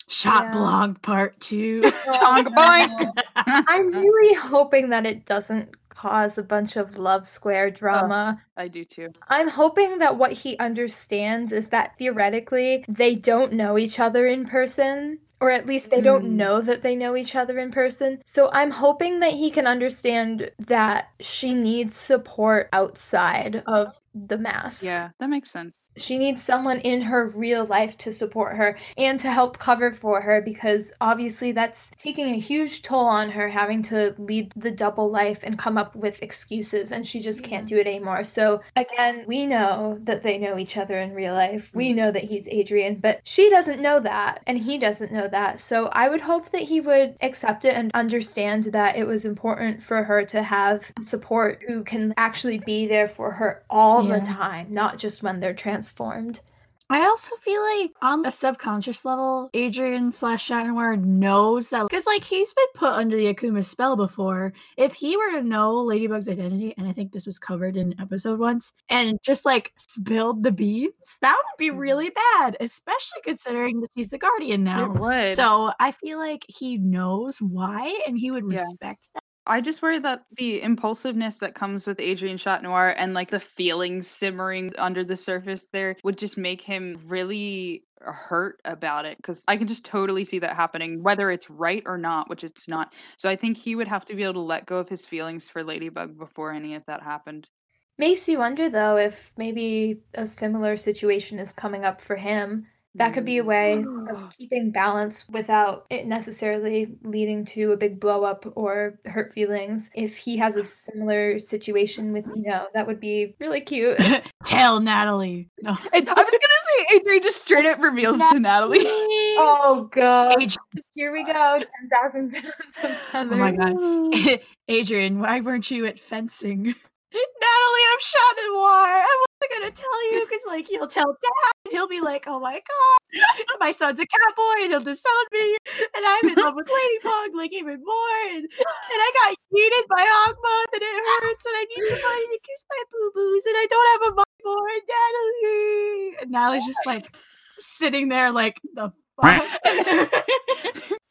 Chat 0.07 0.43
Yeah. 0.45 0.51
blog 0.51 1.01
part 1.01 1.39
two. 1.41 1.81
Chonk 2.13 2.47
boink! 2.55 3.13
I'm 3.35 3.91
really 3.93 4.35
hoping 4.35 4.89
that 4.91 5.05
it 5.05 5.25
doesn't 5.25 5.69
cause 5.91 6.37
a 6.37 6.43
bunch 6.43 6.75
of 6.77 6.97
love 6.97 7.27
square 7.27 7.69
drama. 7.69 8.41
I 8.57 8.67
do 8.67 8.83
too. 8.83 9.09
I'm 9.27 9.47
hoping 9.47 9.99
that 9.99 10.17
what 10.17 10.31
he 10.31 10.57
understands 10.57 11.51
is 11.51 11.69
that 11.69 11.97
theoretically 11.97 12.83
they 12.87 13.15
don't 13.15 13.53
know 13.53 13.77
each 13.77 13.99
other 13.99 14.25
in 14.27 14.45
person. 14.45 15.19
Or 15.39 15.49
at 15.49 15.65
least 15.65 15.89
they 15.89 16.01
don't 16.01 16.23
Mm. 16.23 16.35
know 16.35 16.61
that 16.61 16.83
they 16.83 16.95
know 16.95 17.15
each 17.15 17.35
other 17.35 17.57
in 17.57 17.71
person. 17.71 18.21
So 18.25 18.51
I'm 18.53 18.69
hoping 18.69 19.21
that 19.21 19.33
he 19.33 19.49
can 19.49 19.65
understand 19.65 20.51
that 20.67 21.07
she 21.19 21.55
needs 21.55 21.97
support 21.97 22.69
outside 22.73 23.63
of 23.65 23.99
the 24.13 24.37
mask. 24.37 24.83
Yeah, 24.83 25.09
that 25.19 25.29
makes 25.29 25.49
sense. 25.49 25.73
She 25.97 26.17
needs 26.17 26.41
someone 26.41 26.79
in 26.79 27.01
her 27.01 27.27
real 27.29 27.65
life 27.65 27.97
to 27.99 28.11
support 28.11 28.55
her 28.55 28.77
and 28.97 29.19
to 29.19 29.29
help 29.29 29.57
cover 29.57 29.91
for 29.91 30.21
her 30.21 30.41
because 30.41 30.93
obviously 31.01 31.51
that's 31.51 31.91
taking 31.97 32.33
a 32.33 32.39
huge 32.39 32.81
toll 32.81 33.05
on 33.05 33.29
her 33.29 33.49
having 33.49 33.81
to 33.83 34.15
lead 34.17 34.53
the 34.55 34.71
double 34.71 35.09
life 35.09 35.41
and 35.43 35.59
come 35.59 35.77
up 35.77 35.95
with 35.95 36.21
excuses 36.23 36.91
and 36.91 37.05
she 37.05 37.19
just 37.19 37.43
can't 37.43 37.67
do 37.67 37.77
it 37.77 37.87
anymore. 37.87 38.23
So 38.23 38.61
again, 38.75 39.23
we 39.27 39.45
know 39.45 39.97
that 40.03 40.23
they 40.23 40.37
know 40.37 40.57
each 40.57 40.77
other 40.77 40.97
in 40.97 41.13
real 41.13 41.33
life. 41.33 41.71
We 41.73 41.89
mm-hmm. 41.89 41.97
know 41.97 42.11
that 42.11 42.23
he's 42.23 42.47
Adrien, 42.47 42.95
but 42.95 43.19
she 43.23 43.49
doesn't 43.49 43.81
know 43.81 43.99
that 43.99 44.41
and 44.47 44.57
he 44.57 44.77
doesn't 44.77 45.11
know 45.11 45.27
that. 45.27 45.59
So 45.59 45.87
I 45.87 46.09
would 46.09 46.21
hope 46.21 46.51
that 46.51 46.61
he 46.61 46.81
would 46.81 47.15
accept 47.21 47.65
it 47.65 47.75
and 47.75 47.91
understand 47.93 48.63
that 48.65 48.95
it 48.95 49.05
was 49.05 49.25
important 49.25 49.83
for 49.83 50.03
her 50.03 50.23
to 50.25 50.41
have 50.43 50.91
support 51.01 51.61
who 51.67 51.83
can 51.83 52.13
actually 52.17 52.59
be 52.59 52.87
there 52.87 53.07
for 53.07 53.31
her 53.31 53.63
all 53.69 54.07
Yeah. 54.07 54.19
the 54.19 54.25
time, 54.25 54.67
not 54.69 54.97
just 54.97 55.23
when 55.23 55.39
they're 55.39 55.53
transformed. 55.81 56.41
I 56.89 57.03
also 57.05 57.37
feel 57.37 57.61
like 57.61 57.91
on 58.01 58.25
a 58.25 58.31
subconscious 58.31 59.05
level, 59.05 59.49
Adrien 59.55 60.11
slash 60.11 60.45
Chat 60.47 60.67
knows 60.67 61.69
that 61.69 61.87
because 61.89 62.05
like 62.05 62.21
he's 62.25 62.53
been 62.53 62.65
put 62.75 62.91
under 62.91 63.15
the 63.15 63.33
Akuma 63.33 63.63
spell 63.63 63.95
before. 63.95 64.51
If 64.75 64.93
he 64.93 65.15
were 65.15 65.31
to 65.31 65.41
know 65.41 65.75
Ladybug's 65.77 66.27
identity, 66.27 66.73
and 66.77 66.89
I 66.89 66.91
think 66.91 67.13
this 67.13 67.25
was 67.25 67.39
covered 67.39 67.77
in 67.77 67.95
episode 67.97 68.39
once, 68.39 68.73
and 68.89 69.17
just 69.23 69.45
like 69.45 69.71
spilled 69.77 70.43
the 70.43 70.51
beans, 70.51 71.17
that 71.21 71.37
would 71.41 71.57
be 71.57 71.69
Mhm. 71.73 71.79
really 71.79 72.09
bad, 72.09 72.57
especially 72.59 73.21
considering 73.23 73.79
that 73.79 73.91
he's 73.95 74.09
the 74.09 74.17
guardian 74.17 74.65
now. 74.65 74.91
It 74.91 74.99
would. 74.99 75.37
So 75.37 75.71
I 75.79 75.93
feel 75.93 76.17
like 76.19 76.43
he 76.49 76.77
knows 76.77 77.37
why 77.37 78.03
and 78.05 78.19
he 78.19 78.31
would 78.31 78.43
Yeah. 78.51 78.59
respect 78.63 79.07
that. 79.13 79.23
I 79.47 79.61
just 79.61 79.81
worry 79.81 79.99
that 79.99 80.25
the 80.37 80.61
impulsiveness 80.61 81.37
that 81.37 81.55
comes 81.55 81.87
with 81.87 81.99
Adrien 81.99 82.37
Chat 82.37 82.61
Noir 82.61 82.93
and 82.97 83.13
like 83.13 83.31
the 83.31 83.39
feelings 83.39 84.07
simmering 84.07 84.71
under 84.77 85.03
the 85.03 85.17
surface 85.17 85.69
there 85.69 85.95
would 86.03 86.17
just 86.17 86.37
make 86.37 86.61
him 86.61 86.99
really 87.07 87.83
hurt 88.01 88.59
about 88.65 89.05
it 89.05 89.17
because 89.17 89.43
I 89.47 89.57
can 89.57 89.67
just 89.67 89.85
totally 89.85 90.25
see 90.25 90.39
that 90.39 90.55
happening, 90.55 91.01
whether 91.03 91.31
it's 91.31 91.49
right 91.49 91.83
or 91.85 91.97
not, 91.97 92.29
which 92.29 92.43
it's 92.43 92.67
not. 92.67 92.93
So 93.17 93.29
I 93.29 93.35
think 93.35 93.57
he 93.57 93.75
would 93.75 93.87
have 93.87 94.05
to 94.05 94.15
be 94.15 94.23
able 94.23 94.33
to 94.33 94.39
let 94.41 94.65
go 94.65 94.77
of 94.77 94.89
his 94.89 95.05
feelings 95.05 95.49
for 95.49 95.63
Ladybug 95.63 96.17
before 96.17 96.51
any 96.51 96.75
of 96.75 96.85
that 96.85 97.01
happened. 97.01 97.49
Makes 97.97 98.27
you 98.27 98.39
wonder 98.39 98.69
though 98.69 98.97
if 98.97 99.31
maybe 99.37 100.01
a 100.13 100.25
similar 100.25 100.77
situation 100.77 101.39
is 101.39 101.51
coming 101.51 101.83
up 101.83 102.01
for 102.01 102.15
him. 102.15 102.67
That 102.95 103.13
could 103.13 103.23
be 103.23 103.37
a 103.37 103.43
way 103.43 103.83
Mm. 103.87 104.09
of 104.11 104.37
keeping 104.37 104.69
balance 104.71 105.23
without 105.29 105.85
it 105.89 106.07
necessarily 106.07 106.89
leading 107.03 107.45
to 107.45 107.71
a 107.71 107.77
big 107.77 108.01
blow 108.01 108.25
up 108.25 108.45
or 108.55 108.99
hurt 109.05 109.31
feelings. 109.31 109.89
If 109.95 110.17
he 110.17 110.35
has 110.37 110.57
a 110.57 110.63
similar 110.63 111.39
situation 111.39 112.11
with 112.11 112.25
Nino, 112.27 112.67
that 112.73 112.85
would 112.85 112.99
be 112.99 113.33
really 113.39 113.61
cute. 113.61 113.97
Tell 114.45 114.79
Natalie. 114.81 115.47
No. 115.63 115.77
And 115.93 116.09
I 116.09 116.13
was 116.13 116.31
gonna 116.31 116.87
say 116.89 116.97
Adrien 116.97 117.21
just 117.23 117.39
straight 117.41 117.65
up 117.65 117.79
reveals 117.79 118.19
to 118.31 118.39
Natalie. 118.39 118.79
oh 118.83 119.87
god. 119.91 120.41
Age- 120.41 120.57
Here 120.93 121.13
we 121.13 121.23
go. 121.23 121.59
10,000 121.91 122.33
pounds 122.33 122.97
Oh 123.13 123.23
my 123.25 123.51
god. 123.53 124.39
Adrien, 124.69 125.19
why 125.19 125.39
weren't 125.39 125.69
you 125.71 125.85
at 125.85 125.97
fencing? 125.99 126.63
Natalie, 126.63 127.85
I'm 127.91 127.99
Chat 127.99 128.35
Noir. 128.47 129.05
I 129.05 129.25
wasn't 129.41 129.61
gonna 129.61 129.71
tell 129.71 130.11
you 130.11 130.25
because 130.25 130.41
like 130.47 130.69
you'll 130.69 130.87
tell 130.87 131.05
dad 131.05 131.51
and 131.65 131.71
he'll 131.73 131.87
be 131.87 132.01
like, 132.01 132.25
oh 132.27 132.39
my 132.39 132.53
god, 132.53 133.45
my 133.59 133.71
son's 133.71 133.99
a 133.99 134.05
cowboy 134.05 134.63
and 134.63 134.71
he'll 134.71 134.79
disown 134.79 135.25
me 135.31 135.57
and 135.95 136.05
I'm 136.05 136.29
in 136.29 136.35
love 136.35 136.53
with 136.55 136.69
Ladybug 136.69 137.35
like 137.35 137.53
even 137.53 137.81
more 137.83 138.17
and, 138.29 138.43
and 138.43 138.99
I 138.99 139.11
got 139.23 139.35
yeeted 139.53 139.87
by 139.89 140.03
Hawkmoth 140.03 140.73
and 140.73 140.81
it 140.81 141.23
hurts 141.23 141.45
and 141.45 141.55
I 141.55 141.65
need 141.69 141.87
somebody 141.87 142.21
to 142.21 142.39
kiss 142.43 142.65
my 142.69 142.83
boo-boos 142.91 143.45
and 143.45 143.55
I 143.57 143.67
don't 143.69 144.01
have 144.01 144.11
a 144.11 144.15
mom 144.15 144.25
for 144.43 144.67
Natalie. 144.89 146.15
Oh, 146.15 146.21
and 146.21 146.31
Natalie's 146.31 146.67
just 146.67 146.85
like 146.85 147.15
sitting 147.57 148.09
there 148.09 148.31
like 148.31 148.59
the 148.73 148.91
fuck. 149.21 149.43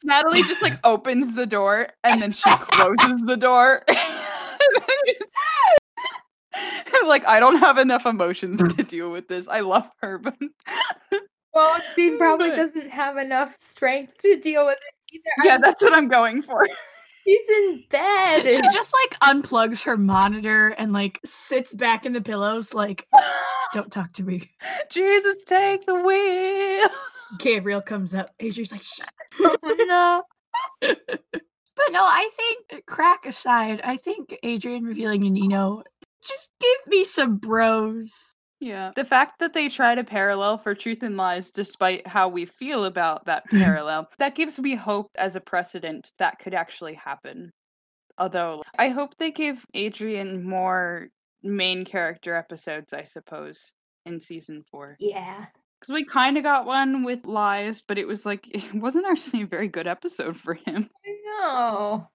Natalie 0.03 0.43
just 0.43 0.61
like 0.61 0.79
opens 0.83 1.33
the 1.33 1.45
door 1.45 1.89
and 2.03 2.21
then 2.21 2.31
she 2.31 2.49
closes 2.49 3.21
the 3.21 3.37
door. 3.37 3.83
like 7.05 7.25
I 7.27 7.39
don't 7.39 7.57
have 7.57 7.77
enough 7.77 8.05
emotions 8.05 8.59
mm. 8.61 8.75
to 8.75 8.83
deal 8.83 9.11
with 9.11 9.27
this. 9.27 9.47
I 9.47 9.61
love 9.61 9.89
her, 10.01 10.17
but 10.17 10.35
Well, 11.53 11.79
she 11.95 12.15
probably 12.17 12.49
But- 12.49 12.55
doesn't 12.55 12.89
have 12.89 13.17
enough 13.17 13.57
strength 13.57 14.17
to 14.19 14.37
deal 14.37 14.65
with 14.65 14.77
it 14.77 15.15
either. 15.15 15.47
yeah, 15.49 15.55
I- 15.55 15.57
that's 15.61 15.81
what 15.83 15.93
I'm 15.93 16.07
going 16.07 16.41
for. 16.41 16.67
She's 17.27 17.49
in 17.49 17.83
bed. 17.91 18.41
she 18.43 18.61
just 18.73 18.93
like 19.03 19.19
unplugs 19.19 19.83
her 19.83 19.95
monitor 19.95 20.69
and 20.69 20.91
like 20.91 21.19
sits 21.23 21.71
back 21.71 22.05
in 22.05 22.13
the 22.13 22.21
pillows 22.21 22.73
like 22.73 23.07
don't 23.73 23.91
talk 23.91 24.11
to 24.13 24.23
me 24.23 24.49
Jesus, 24.89 25.43
take 25.43 25.85
the 25.85 25.93
wheel. 26.01 26.89
gabriel 27.37 27.79
comes 27.81 28.15
up 28.15 28.31
adrien's 28.39 28.71
like 28.71 28.81
shut 28.81 29.07
Oh, 29.39 29.55
no. 29.87 30.23
but 30.81 31.91
no 31.91 32.01
i 32.03 32.27
think 32.35 32.85
crack 32.87 33.27
aside 33.27 33.81
i 33.83 33.97
think 33.97 34.35
adrian 34.41 34.83
revealing 34.83 35.23
and 35.25 35.35
nino 35.35 35.83
just 36.23 36.51
give 36.59 36.87
me 36.87 37.03
some 37.03 37.37
bros 37.37 38.33
Yeah. 38.59 38.91
The 38.95 39.05
fact 39.05 39.39
that 39.39 39.53
they 39.53 39.69
try 39.69 39.95
to 39.95 40.03
parallel 40.03 40.57
for 40.57 40.75
truth 40.75 41.03
and 41.03 41.17
lies 41.17 41.51
despite 41.51 42.05
how 42.07 42.27
we 42.29 42.45
feel 42.45 42.85
about 42.85 43.25
that 43.25 43.45
parallel, 43.49 44.09
that 44.19 44.35
gives 44.35 44.59
me 44.59 44.75
hope 44.75 45.09
as 45.17 45.35
a 45.35 45.41
precedent 45.41 46.11
that 46.19 46.39
could 46.39 46.53
actually 46.53 46.93
happen. 46.93 47.51
Although 48.17 48.61
I 48.77 48.89
hope 48.89 49.17
they 49.17 49.31
give 49.31 49.65
Adrien 49.75 50.43
more 50.47 51.07
main 51.43 51.85
character 51.85 52.35
episodes, 52.35 52.93
I 52.93 53.03
suppose, 53.03 53.73
in 54.05 54.19
season 54.21 54.63
four. 54.69 54.95
Yeah. 54.99 55.45
Because 55.79 55.93
we 55.93 56.05
kind 56.05 56.37
of 56.37 56.43
got 56.43 56.67
one 56.67 57.03
with 57.03 57.25
lies, 57.25 57.81
but 57.81 57.97
it 57.97 58.07
was 58.07 58.25
like, 58.25 58.47
it 58.53 58.75
wasn't 58.75 59.07
actually 59.07 59.41
a 59.43 59.47
very 59.47 59.67
good 59.67 59.87
episode 59.87 60.37
for 60.37 60.53
him. 60.53 60.87
I 61.05 61.15
know. 61.25 62.07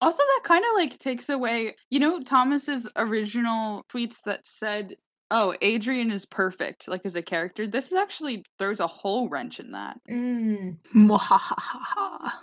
Also, 0.00 0.22
that 0.22 0.40
kind 0.44 0.64
of 0.64 0.70
like 0.74 0.98
takes 0.98 1.28
away, 1.28 1.76
you 1.90 1.98
know, 1.98 2.20
Thomas's 2.20 2.88
original 2.96 3.84
tweets 3.92 4.22
that 4.22 4.46
said, 4.46 4.94
"Oh, 5.30 5.54
Adrien 5.62 6.10
is 6.10 6.26
perfect," 6.26 6.88
like 6.88 7.02
as 7.04 7.16
a 7.16 7.22
character. 7.22 7.66
This 7.66 7.86
is 7.86 7.94
actually 7.94 8.44
throws 8.58 8.80
a 8.80 8.86
whole 8.86 9.28
wrench 9.28 9.60
in 9.60 9.72
that. 9.72 9.98
Mm. 10.10 10.78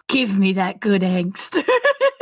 Give 0.08 0.38
me 0.38 0.54
that 0.54 0.80
good 0.80 1.02
angst 1.02 1.64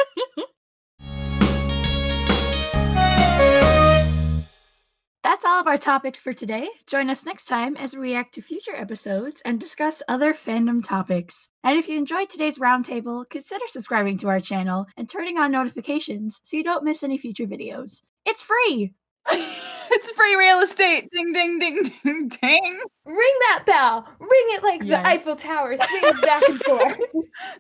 That's 5.22 5.44
all 5.44 5.60
of 5.60 5.68
our 5.68 5.78
topics 5.78 6.22
for 6.22 6.32
today. 6.32 6.70
Join 6.88 7.10
us 7.10 7.26
next 7.26 7.46
time 7.46 7.76
as 7.76 7.94
we 7.94 8.00
react 8.02 8.34
to 8.36 8.42
future 8.42 8.74
episodes 8.76 9.42
and 9.44 9.60
discuss 9.60 10.02
other 10.08 10.34
fandom 10.34 10.82
topics. 10.82 11.50
And 11.64 11.78
if 11.78 11.90
you 11.90 11.98
enjoyed 11.98 12.30
today's 12.30 12.58
roundtable, 12.58 13.30
consider 13.30 13.66
subscribing 13.68 14.18
to 14.20 14.30
our 14.30 14.40
channel 14.40 14.86
and 14.96 15.10
turning 15.10 15.38
on 15.38 15.52
notifications 15.52 16.40
so 16.44 16.56
you 16.56 16.64
don't 16.64 16.86
miss 16.86 17.04
any 17.04 17.18
future 17.18 17.46
videos. 17.46 18.02
It's 18.26 18.42
free! 18.44 18.94
it's 19.32 20.12
free 20.12 20.36
real 20.38 20.60
estate. 20.60 21.10
Ding, 21.12 21.34
ding, 21.34 21.60
ding, 21.60 21.84
ding, 22.06 22.30
ding. 22.30 22.80
Ring 23.06 23.36
that 23.50 23.64
bell. 23.66 24.08
Ring 24.20 24.30
it 24.32 24.64
like 24.64 24.82
Yes. 24.84 25.04
the 25.04 25.10
Eiffel 25.10 25.36
Tower 25.36 25.76
swings 25.76 26.22
back 26.22 26.44
and 26.48 26.62
forth. 26.64 26.98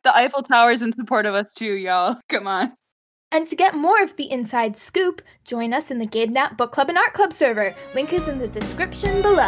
The 0.03 0.15
Eiffel 0.15 0.43
Tower's 0.43 0.81
in 0.81 0.93
support 0.93 1.25
of 1.25 1.35
us 1.35 1.53
too, 1.53 1.73
y'all. 1.75 2.17
Come 2.29 2.47
on. 2.47 2.71
And 3.31 3.45
to 3.45 3.55
get 3.55 3.75
more 3.75 4.01
of 4.01 4.15
the 4.15 4.31
inside 4.31 4.75
scoop, 4.75 5.21
join 5.45 5.71
us 5.71 5.91
in 5.91 5.99
the 5.99 6.07
Gabe 6.07 6.31
Nat 6.31 6.57
Book 6.57 6.71
Club 6.71 6.89
and 6.89 6.97
Art 6.97 7.13
Club 7.13 7.31
server. 7.31 7.75
Link 7.93 8.11
is 8.11 8.27
in 8.27 8.39
the 8.39 8.47
description 8.47 9.21
below. 9.21 9.47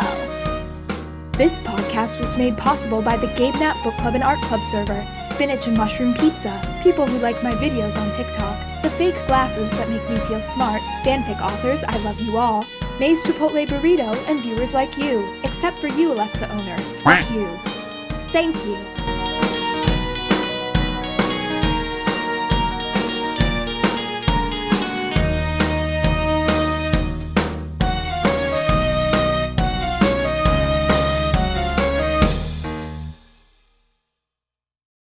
This 1.31 1.59
podcast 1.61 2.19
was 2.19 2.37
made 2.37 2.55
possible 2.59 3.01
by 3.01 3.17
the 3.17 3.33
Gabe 3.33 3.55
Nat 3.55 3.81
Book 3.83 3.95
Club 3.95 4.13
and 4.13 4.23
Art 4.23 4.39
Club 4.43 4.63
server, 4.63 5.07
Spinach 5.23 5.65
and 5.65 5.75
Mushroom 5.75 6.13
Pizza, 6.13 6.61
people 6.83 7.07
who 7.07 7.17
like 7.17 7.41
my 7.41 7.53
videos 7.53 7.97
on 7.97 8.11
TikTok, 8.11 8.83
the 8.83 8.89
fake 8.91 9.15
glasses 9.25 9.71
that 9.71 9.89
make 9.89 10.07
me 10.07 10.17
feel 10.27 10.41
smart, 10.41 10.81
fanfic 11.03 11.41
authors, 11.41 11.83
I 11.83 11.97
love 12.03 12.21
you 12.21 12.37
all, 12.37 12.67
May's 12.99 13.23
Chipotle 13.23 13.67
Burrito, 13.67 14.13
and 14.29 14.39
viewers 14.41 14.75
like 14.75 14.95
you, 14.95 15.27
except 15.43 15.79
for 15.79 15.87
you, 15.87 16.13
Alexa 16.13 16.47
owner. 16.51 16.77
Fuck 16.77 17.31
you. 17.31 17.47
Thank 18.31 18.55
you. 18.57 19.10